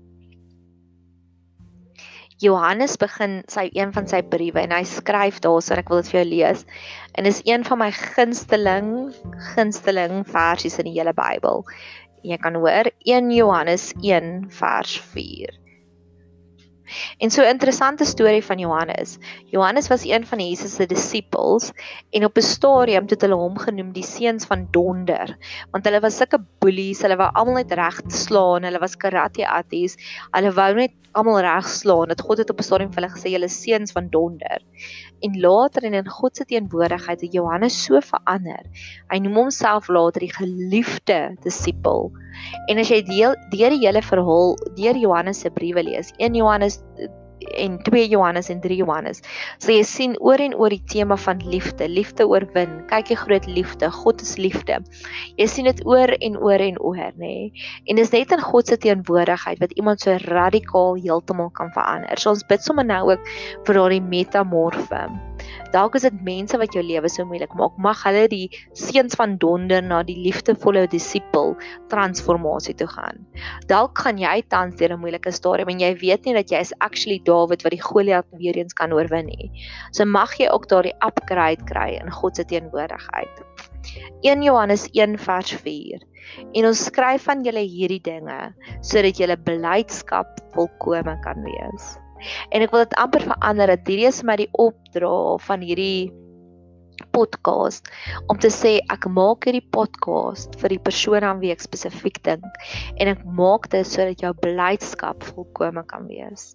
Johannes 2.40 2.96
begin 2.96 3.42
sy 3.52 3.66
een 3.76 3.92
van 3.92 4.06
sy 4.08 4.22
briewe 4.24 4.62
en 4.64 4.72
hy 4.72 4.86
skryf 4.88 5.42
daarso 5.44 5.76
en 5.76 5.82
ek 5.82 5.90
wil 5.92 6.00
dit 6.00 6.12
vir 6.14 6.20
jou 6.22 6.28
lees. 6.30 6.62
En 7.20 7.28
is 7.28 7.42
een 7.44 7.66
van 7.68 7.82
my 7.82 7.90
gunsteling 7.92 8.92
gunsteling 9.54 10.24
versies 10.24 10.80
in 10.80 10.88
die 10.88 10.96
hele 10.96 11.12
Bybel. 11.18 11.66
Jy 12.24 12.40
kan 12.40 12.56
hoor 12.60 12.88
1 13.04 13.34
Johannes 13.36 13.92
1 14.00 14.48
vers 14.56 14.96
4. 15.12 15.59
En 17.18 17.30
so 17.30 17.42
'n 17.42 17.54
interessante 17.56 18.06
storie 18.06 18.44
van 18.44 18.60
Johannes. 18.60 19.18
Johannes 19.46 19.88
was 19.88 20.06
een 20.06 20.26
van 20.26 20.40
Jesus 20.40 20.76
se 20.76 20.86
disippels 20.86 21.72
en 22.10 22.26
op 22.26 22.38
'n 22.38 22.42
stadium 22.42 23.06
het 23.08 23.22
hulle 23.22 23.36
hom 23.36 23.58
genoem 23.58 23.92
die 23.92 24.04
seuns 24.04 24.46
van 24.46 24.68
donder, 24.72 25.38
want 25.72 25.86
hulle 25.86 26.00
was 26.00 26.18
sulke 26.18 26.40
bullies, 26.60 27.02
hulle 27.02 27.16
wou 27.16 27.30
almal 27.34 27.54
net 27.54 27.72
reg 27.72 28.02
slaan, 28.08 28.64
hulle 28.64 28.80
was 28.80 28.98
karate 28.98 29.48
atties. 29.48 29.98
Hulle 30.32 30.52
wou 30.52 30.74
net 30.74 30.92
almal 31.12 31.42
reg 31.42 31.68
slaan. 31.68 32.08
Dat 32.08 32.22
God 32.22 32.38
het 32.38 32.50
op 32.50 32.60
'n 32.60 32.64
stadium 32.64 32.94
vir 32.94 33.02
hulle 33.02 33.16
gesê 33.16 33.30
julle 33.32 33.50
seuns 33.50 33.92
van 33.92 34.10
donder. 34.10 34.60
En 35.26 35.40
later 35.40 35.84
en 35.84 35.94
in 35.94 36.10
God 36.10 36.38
se 36.38 36.46
teenwoordigheid 36.46 37.22
het 37.22 37.34
Johannes 37.34 37.84
so 37.84 38.00
verander. 38.00 38.64
Hy 39.12 39.20
noem 39.20 39.36
homself 39.44 39.90
later 39.92 40.24
die 40.24 40.34
geliefde 40.34 41.20
disipel. 41.44 42.12
En 42.72 42.80
as 42.80 42.92
jy 42.92 43.02
deel 43.08 43.36
deur 43.52 43.76
die 43.76 43.84
hele 43.84 44.04
verhaal 44.06 44.56
deur 44.78 44.98
Johannes 44.98 45.42
se 45.44 45.52
briewe 45.52 45.84
lees, 45.84 46.14
1 46.18 46.40
Johannes 46.40 46.80
en 47.58 47.78
2 47.84 48.08
Johannes 48.10 48.50
en 48.50 48.62
3 48.62 48.78
Johannes. 48.82 49.22
So 49.58 49.72
jy 49.74 49.84
sien 49.88 50.16
oor 50.20 50.42
en 50.42 50.56
oor 50.56 50.74
die 50.74 50.84
tema 50.92 51.18
van 51.18 51.42
liefde, 51.46 51.88
liefde 51.90 52.28
oorwin. 52.28 52.80
Kyk 52.92 53.14
jy 53.14 53.20
groot 53.24 53.48
liefde, 53.50 53.92
God 53.92 54.22
is 54.26 54.36
liefde. 54.38 54.80
Jy 55.40 55.48
sien 55.48 55.70
dit 55.70 55.82
oor 55.88 56.14
en 56.20 56.38
oor 56.38 56.62
en 56.64 56.80
oor, 56.80 57.14
nê? 57.16 57.34
Nee? 57.50 57.66
En 57.90 58.00
dis 58.00 58.14
net 58.14 58.34
in 58.36 58.44
God 58.44 58.70
se 58.70 58.78
teenwoordigheid 58.82 59.62
wat 59.64 59.74
iemand 59.80 60.04
so 60.04 60.18
radikaal 60.28 61.00
heeltemal 61.00 61.52
kan 61.58 61.74
verander. 61.76 62.20
So 62.20 62.34
ons 62.36 62.46
bid 62.50 62.64
sommer 62.66 62.88
nou 62.88 63.06
ook 63.12 63.34
vir 63.68 63.80
daardie 63.80 64.04
metamorfe. 64.04 65.08
Dalk 65.74 65.96
is 66.00 66.06
dit 66.08 66.22
mense 66.26 66.58
wat 66.58 66.74
jou 66.74 66.82
lewe 66.82 67.10
so 67.12 67.26
moeilik 67.30 67.52
maak. 67.58 67.76
Mag 67.78 68.02
hulle 68.08 68.26
die 68.32 68.48
seuns 68.78 69.18
van 69.20 69.36
donder 69.42 69.84
na 69.86 70.02
die 70.08 70.18
liefdevolle 70.18 70.88
disipel 70.90 71.54
transformasie 71.94 72.74
toe 72.80 72.88
gaan. 72.90 73.22
Dalk 73.70 74.02
gaan 74.02 74.18
jy 74.18 74.42
tans 74.50 74.80
deur 74.80 74.96
'n 74.96 75.02
moeilike 75.04 75.32
stadium 75.32 75.70
en 75.70 75.80
jy 75.80 75.94
weet 76.02 76.26
nie 76.26 76.34
dat 76.34 76.50
jy 76.50 76.60
is 76.60 76.74
actually 76.80 77.20
Dawid 77.24 77.64
wat 77.64 77.72
die 77.72 77.82
Goliat 77.82 78.26
weer 78.42 78.58
eens 78.58 78.74
kan 78.74 78.94
oorwin 78.94 79.30
nie. 79.30 79.52
So 79.92 80.06
mag 80.06 80.34
jy 80.40 80.50
ook 80.50 80.68
daardie 80.68 80.98
upgrade 81.06 81.66
kry 81.66 82.00
in 82.02 82.12
God 82.12 82.36
se 82.36 82.44
teenwoordigheid. 82.44 83.46
1 84.22 84.44
Johannes 84.44 84.90
1 84.94 85.18
vers 85.18 85.54
4. 85.54 86.02
En 86.54 86.66
ons 86.66 86.86
skryf 86.90 87.24
van 87.30 87.44
julle 87.46 87.64
hierdie 87.64 88.02
dinge 88.02 88.54
sodat 88.82 89.18
julle 89.18 89.38
blydskap 89.38 90.40
volkome 90.56 91.20
kan 91.24 91.44
wees. 91.46 91.98
En 92.52 92.64
ek 92.66 92.72
wil 92.74 92.86
dit 92.86 92.98
amper 93.02 93.26
verander 93.28 93.72
dat 93.74 93.88
hierdie 93.88 94.10
is 94.10 94.24
my 94.24 94.36
die 94.40 94.50
opdra 94.52 95.38
van 95.46 95.64
hierdie 95.66 96.12
podcast 97.16 97.88
om 98.28 98.40
te 98.44 98.52
sê 98.54 98.78
ek 98.92 99.08
maak 99.16 99.48
hierdie 99.48 99.66
podcast 99.76 100.58
vir 100.62 100.76
die 100.76 100.82
persoon 100.84 101.26
aan 101.26 101.40
wie 101.44 101.54
ek 101.54 101.64
spesifiek 101.64 102.20
dink 102.28 102.66
en 102.98 103.12
ek 103.14 103.24
maak 103.40 103.70
dit 103.74 103.88
sodat 103.88 104.24
jou 104.24 104.34
blydskap 104.44 105.24
volkome 105.32 105.84
kan 105.88 106.10
wees. 106.12 106.54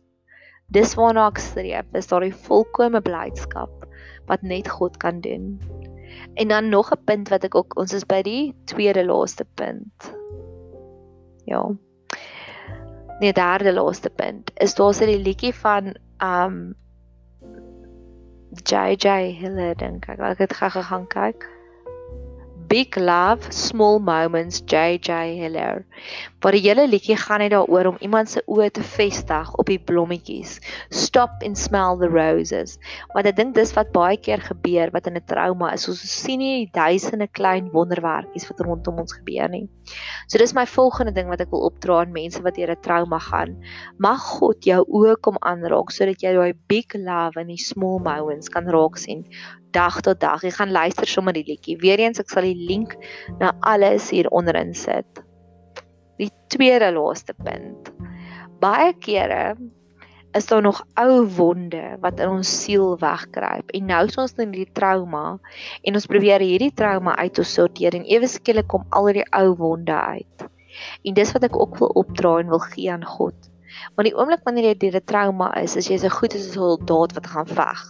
Dis 0.72 0.94
waarna 0.96 1.28
ek 1.28 1.40
streef, 1.44 1.88
is 1.96 2.08
daardie 2.10 2.34
volkomme 2.46 3.00
blydskap 3.04 3.88
wat 4.28 4.44
net 4.44 4.70
God 4.72 4.96
kan 5.02 5.20
doen. 5.24 5.58
En 6.40 6.48
dan 6.48 6.70
nog 6.72 6.92
'n 6.92 7.04
punt 7.04 7.28
wat 7.28 7.44
ek 7.44 7.54
ook 7.54 7.76
ons 7.76 7.92
is 7.92 8.04
by 8.04 8.22
die 8.22 8.54
tweede 8.64 9.04
laaste 9.04 9.44
punt. 9.56 10.12
Ja 11.46 11.68
nee 13.20 13.32
derde 13.32 13.72
laaste 13.72 14.10
punt 14.10 14.50
is 14.54 14.74
daar 14.74 14.94
se 14.94 15.06
die 15.06 15.18
liedjie 15.18 15.54
van 15.54 15.94
um 16.22 16.74
JJ 18.62 19.34
Hiller 19.40 19.74
dink 19.76 20.06
ek. 20.08 20.20
Ek 20.20 20.38
het 20.38 20.52
gou 20.54 20.70
gaan 20.70 21.06
kyk 21.10 21.53
Big 22.68 22.96
Love 22.96 23.52
Small 23.52 23.98
Moments 23.98 24.62
JJ 24.66 25.36
Hiller. 25.36 25.84
Waar 26.40 26.56
die 26.56 26.62
hele 26.64 26.86
liedjie 26.88 27.16
gaan 27.16 27.42
net 27.44 27.52
daaroor 27.52 27.90
om 27.90 27.98
iemand 28.00 28.30
se 28.32 28.42
oë 28.50 28.70
te 28.74 28.82
vestig 28.84 29.50
op 29.60 29.68
die 29.68 29.78
blommetjies. 29.78 30.56
Stop 30.88 31.44
and 31.44 31.58
smell 31.58 31.98
the 32.00 32.08
roses. 32.08 32.78
Want 33.14 33.28
ek 33.30 33.36
dink 33.38 33.54
dis 33.56 33.74
wat 33.76 33.92
baie 33.94 34.16
keer 34.16 34.42
gebeur 34.44 34.92
wat 34.94 35.08
in 35.10 35.16
'n 35.16 35.24
trauma 35.28 35.72
is. 35.74 35.88
Ons 35.88 36.02
sien 36.02 36.38
nie 36.38 36.70
duisende 36.72 37.28
klein 37.28 37.70
wonderwerkies 37.72 38.48
wat 38.48 38.60
rondom 38.60 38.98
ons 39.04 39.12
gebeur 39.12 39.48
nie. 39.48 39.68
So 40.28 40.38
dis 40.38 40.54
my 40.54 40.66
volgende 40.66 41.12
ding 41.12 41.28
wat 41.28 41.40
ek 41.40 41.50
wil 41.50 41.68
opdra 41.70 42.00
aan 42.00 42.12
mense 42.12 42.42
wat 42.42 42.56
deur 42.56 42.70
'n 42.70 42.82
trauma 42.82 43.18
gaan. 43.18 43.60
Mag 43.98 44.20
God 44.20 44.64
jou 44.64 44.84
oë 44.88 45.20
kom 45.20 45.36
aanraak 45.40 45.90
sodat 45.90 46.22
jy 46.22 46.32
daai 46.32 46.54
big 46.68 46.94
love 46.94 47.40
in 47.40 47.48
die 47.48 47.60
small 47.60 47.98
moments 47.98 48.48
kan 48.48 48.66
raak 48.66 48.96
sien 48.96 49.24
dag 49.74 50.00
tot 50.06 50.20
dag. 50.22 50.42
Jy 50.46 50.54
gaan 50.54 50.72
luister 50.74 51.08
sommer 51.10 51.36
die 51.36 51.44
liedjie. 51.46 51.76
Weereens 51.82 52.22
ek 52.22 52.32
sal 52.32 52.46
die 52.46 52.66
link 52.68 52.96
na 53.40 53.52
alles 53.66 54.10
hier 54.14 54.30
onderin 54.30 54.74
sit. 54.78 55.22
Die 56.20 56.30
tweede 56.54 56.92
laaste 56.94 57.34
punt. 57.34 57.90
Baie 58.62 58.92
kere 59.02 59.56
is 60.34 60.46
daar 60.50 60.62
nog 60.62 60.80
ou 60.98 61.26
wonde 61.36 61.82
wat 62.02 62.18
in 62.18 62.28
ons 62.28 62.50
siel 62.62 62.96
wegkruip 62.98 63.70
en 63.70 63.86
nou 63.86 64.00
is 64.08 64.16
ons 64.18 64.34
in 64.42 64.50
die 64.54 64.66
trauma 64.74 65.36
en 65.86 65.98
ons 65.98 66.08
probeer 66.10 66.42
hierdie 66.42 66.72
trauma 66.74 67.14
uit 67.20 67.34
te 67.38 67.44
sorteer 67.46 67.94
en 67.94 68.06
ewe 68.10 68.30
skielik 68.30 68.66
kom 68.72 68.86
al 68.90 69.12
die 69.14 69.26
ou 69.38 69.54
wonde 69.60 69.94
uit. 69.94 70.46
En 71.06 71.14
dis 71.14 71.32
wat 71.36 71.46
ek 71.46 71.58
ook 71.60 71.78
wil 71.78 71.92
opdra 72.02 72.38
en 72.42 72.50
wil 72.50 72.64
gee 72.66 72.90
aan 72.90 73.06
God. 73.06 73.36
Want 73.94 74.08
die 74.08 74.14
oomblik 74.16 74.42
wanneer 74.46 74.72
jy 74.72 74.78
deur 74.82 74.98
'n 74.98 75.06
trauma 75.06 75.52
is, 75.60 75.76
is 75.76 75.90
jy 75.90 75.98
so 76.02 76.10
goed 76.10 76.34
as 76.34 76.48
'n 76.48 76.58
soldaat 76.58 77.14
wat 77.14 77.26
gaan 77.26 77.46
veg. 77.46 77.82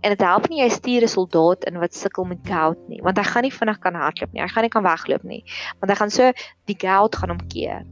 En 0.00 0.14
dit 0.14 0.20
help 0.20 0.48
nie 0.48 0.62
jy 0.62 0.68
stuur 0.68 1.02
'n 1.02 1.14
soldaat 1.14 1.64
in 1.64 1.78
wat 1.78 1.94
sukkel 1.94 2.24
met 2.24 2.42
gout 2.44 2.80
nie, 2.88 3.02
want 3.02 3.18
hy 3.18 3.24
gaan 3.24 3.42
nie 3.42 3.52
vinnig 3.52 3.78
kan 3.80 3.94
hardloop 3.94 4.32
nie. 4.32 4.42
Hy 4.42 4.48
gaan 4.48 4.62
nie 4.62 4.74
kan 4.74 4.82
wegloop 4.82 5.24
nie, 5.24 5.44
want 5.80 5.90
hy 5.90 5.96
gaan 5.96 6.10
so 6.10 6.32
die 6.66 6.78
gout 6.78 7.16
gaan 7.16 7.30
omkeer. 7.30 7.84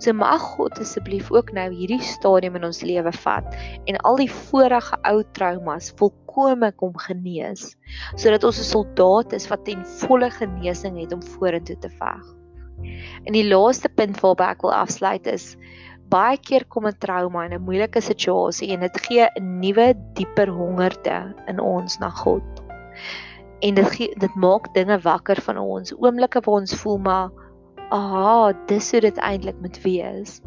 So 0.00 0.12
mag 0.16 0.40
God 0.56 0.78
asseblief 0.80 1.30
ook 1.30 1.52
nou 1.52 1.66
hierdie 1.72 2.00
stadium 2.00 2.56
in 2.56 2.64
ons 2.64 2.80
lewe 2.82 3.12
vat 3.12 3.56
en 3.90 3.98
al 4.08 4.16
die 4.16 4.30
vorige 4.30 4.96
ou 5.10 5.22
traumas 5.36 5.90
volkome 6.00 6.72
kom 6.80 6.96
genees 7.04 7.76
sodat 8.16 8.44
ons 8.44 8.58
'n 8.58 8.70
soldaat 8.72 9.32
is 9.36 9.48
wat 9.52 9.64
ten 9.64 9.84
volle 10.00 10.30
genesing 10.30 10.98
het 10.98 11.12
om 11.12 11.22
vorentoe 11.36 11.78
te 11.78 11.90
veg. 12.00 12.24
En 13.26 13.32
die 13.36 13.44
laaste 13.44 13.88
punt 13.88 14.20
waarby 14.20 14.48
ek 14.54 14.62
wil 14.62 14.72
afsluit 14.72 15.26
is 15.26 15.56
baie 16.10 16.38
keer 16.38 16.64
kom 16.68 16.86
'n 16.86 16.98
trauma 16.98 17.44
en 17.44 17.54
'n 17.54 17.66
moeilike 17.66 18.00
situasie 18.00 18.72
en 18.74 18.80
dit 18.80 18.96
gee 19.06 19.26
'n 19.26 19.60
nuwe 19.60 19.94
dieper 20.14 20.48
hongerte 20.48 21.34
in 21.46 21.60
ons 21.60 21.98
na 21.98 22.10
God. 22.10 22.42
En 23.60 23.74
dit 23.74 23.90
gee, 23.96 24.14
dit 24.18 24.34
maak 24.34 24.74
dinge 24.74 24.98
wakker 24.98 25.40
van 25.40 25.58
ons. 25.58 25.94
Oomblikke 25.94 26.40
waar 26.40 26.60
ons 26.60 26.74
voel 26.74 26.98
maar 26.98 27.30
aha, 27.90 28.52
dis 28.66 28.90
hoe 28.90 29.00
dit 29.00 29.18
eintlik 29.18 29.58
moet 29.60 29.78
wees. 29.82 30.40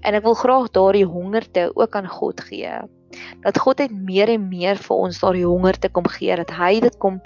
En 0.00 0.14
ek 0.14 0.22
wil 0.22 0.34
graag 0.34 0.70
daardie 0.70 1.06
hongerte 1.08 1.70
ook 1.74 1.96
aan 1.96 2.08
God 2.08 2.40
gee. 2.40 2.72
Dat 3.42 3.58
God 3.58 3.78
net 3.78 3.92
meer 3.92 4.28
en 4.28 4.48
meer 4.48 4.76
vir 4.76 4.96
ons 4.96 5.20
daardie 5.20 5.46
hongerte 5.46 5.88
kom 5.88 6.06
gee, 6.06 6.36
dat 6.36 6.50
hy 6.50 6.80
dit 6.80 6.98
kom 6.98 7.20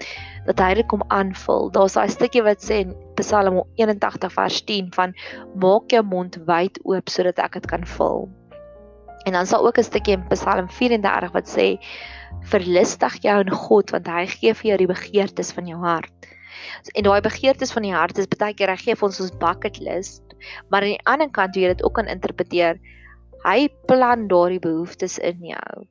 dat 0.45 0.59
hy 0.59 0.73
dit 0.73 0.87
kom 0.87 1.03
aanvul. 1.07 1.69
Daar's 1.71 1.97
daai 1.97 2.09
stukkie 2.09 2.43
wat 2.45 2.63
sê 2.63 2.85
Psalm 3.19 3.61
81 3.75 4.33
vers 4.33 4.61
10 4.71 4.93
van 4.95 5.13
maak 5.55 5.91
jou 5.91 6.03
mond 6.03 6.37
wyd 6.47 6.79
oop 6.83 7.09
sodat 7.09 7.39
ek 7.39 7.59
dit 7.59 7.69
kan 7.71 7.85
vul. 7.97 8.27
En 9.25 9.33
dan 9.33 9.45
sal 9.49 9.65
ook 9.65 9.77
'n 9.77 9.83
stukkie 9.83 10.13
in 10.13 10.27
Psalm 10.29 10.69
34 10.69 11.31
wat 11.31 11.47
sê 11.49 11.67
verlustig 12.51 13.21
jou 13.21 13.39
in 13.41 13.51
God 13.51 13.89
want 13.91 14.07
hy 14.07 14.25
gee 14.27 14.53
vir 14.53 14.69
jou 14.69 14.77
die 14.77 14.93
begeertes 14.93 15.51
van 15.51 15.67
jou 15.67 15.79
hart. 15.79 16.13
En 16.93 17.03
daai 17.03 17.21
begeertes 17.21 17.71
van 17.71 17.83
die 17.83 17.93
hart 17.93 18.17
is 18.17 18.27
baie 18.27 18.53
keer 18.53 18.69
hy 18.69 18.77
gee 18.77 18.95
vir 18.95 19.07
ons 19.07 19.21
ons 19.21 19.37
bucket 19.41 19.79
list, 19.79 20.23
maar 20.69 20.81
aan 20.81 20.95
die 20.95 21.05
ander 21.05 21.29
kant 21.29 21.55
jy 21.55 21.67
dit 21.73 21.83
ook 21.83 21.95
kan 21.95 22.07
interpreteer 22.07 22.79
hy 23.45 23.69
plan 23.89 24.27
daardie 24.27 24.59
behoeftes 24.59 25.17
in 25.21 25.43
jou. 25.45 25.85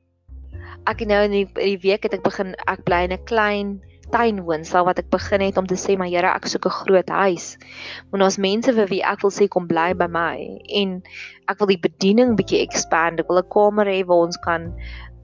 Ek 0.85 1.01
nou 1.07 1.21
in 1.25 1.31
die, 1.31 1.45
die 1.55 1.79
week 1.81 2.03
het 2.03 2.13
ek 2.13 2.25
begin 2.25 2.53
ek 2.67 2.83
bly 2.85 3.05
in 3.07 3.15
'n 3.15 3.25
klein 3.25 3.69
tuin 4.13 4.41
woonstel 4.45 4.85
wat 4.85 4.99
ek 5.01 5.09
begin 5.13 5.41
het 5.41 5.57
om 5.57 5.67
te 5.69 5.77
sê 5.79 5.97
maar 5.97 6.11
Here 6.11 6.33
ek 6.33 6.47
soek 6.51 6.65
'n 6.65 6.79
groot 6.81 7.09
huis. 7.09 7.57
Want 8.11 8.21
daar's 8.21 8.37
mense 8.37 8.73
vir 8.73 8.87
wie 8.93 9.03
ek 9.03 9.21
wil 9.21 9.31
sê 9.31 9.47
kom 9.47 9.67
bly 9.67 9.93
by 9.93 10.07
my 10.07 10.37
en 10.81 11.01
ek 11.47 11.59
wil 11.59 11.71
die 11.73 11.81
bediening 11.87 12.35
bietjie 12.37 12.61
expand. 12.61 13.19
Ek 13.19 13.29
wil 13.29 13.41
'n 13.41 13.49
kamer 13.49 13.85
hê 13.85 14.05
waar 14.05 14.25
ons 14.27 14.37
kan 14.37 14.73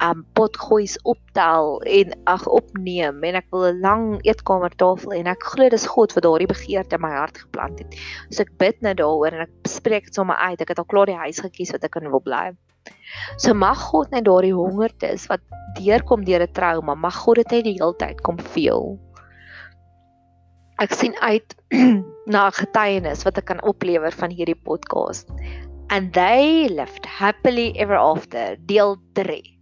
um 0.01 0.23
potgoeis 0.33 0.95
optel 1.05 1.75
en 1.85 2.13
ag 2.29 2.47
opneem 2.49 3.21
en 3.27 3.37
ek 3.37 3.47
wil 3.53 3.67
'n 3.69 3.81
lang 3.85 4.05
eetkamertafel 4.25 5.13
en 5.13 5.27
ek 5.27 5.43
glo 5.53 5.69
dis 5.69 5.85
God 5.85 6.13
wat 6.15 6.25
daardie 6.25 6.49
begeerte 6.49 6.97
in 6.97 7.01
my 7.01 7.13
hart 7.13 7.37
geplant 7.37 7.79
het. 7.79 7.95
So 8.29 8.41
ek 8.41 8.57
bid 8.57 8.81
nou 8.81 8.93
daaroor 8.93 9.33
en 9.33 9.45
ek 9.45 9.53
spreek 9.69 10.09
dit 10.09 10.15
sommer 10.15 10.35
uit. 10.35 10.61
Ek 10.61 10.69
het 10.69 10.79
al 10.79 10.89
klaar 10.89 11.05
die 11.05 11.21
huis 11.21 11.39
gekies 11.39 11.71
wat 11.71 11.83
ek 11.83 11.95
in 12.01 12.09
wil 12.09 12.25
bly. 12.25 12.57
So 13.37 13.53
mag 13.53 13.77
God 13.77 14.11
net 14.11 14.25
daardie 14.25 14.55
hongertes 14.55 15.27
wat 15.29 15.41
deurkom 15.77 16.25
deur 16.25 16.41
'n 16.41 16.53
trauma, 16.53 16.95
mag 16.95 17.15
God 17.15 17.35
dit 17.35 17.51
net 17.51 17.63
die 17.63 17.77
hele 17.77 17.95
tyd 17.95 18.21
kom 18.21 18.37
veel. 18.37 18.97
Ek 20.79 20.93
sien 20.93 21.13
uit 21.21 21.55
na 22.33 22.47
'n 22.47 22.57
getuienis 22.57 23.23
wat 23.23 23.37
ek 23.37 23.45
kan 23.45 23.61
oplewer 23.61 24.11
van 24.11 24.31
hierdie 24.33 24.57
podcast. 24.57 25.29
And 25.89 26.13
they 26.13 26.69
lived 26.69 27.05
happily 27.05 27.75
ever 27.75 27.97
after. 27.97 28.55
Deel 28.65 28.97
3. 29.13 29.61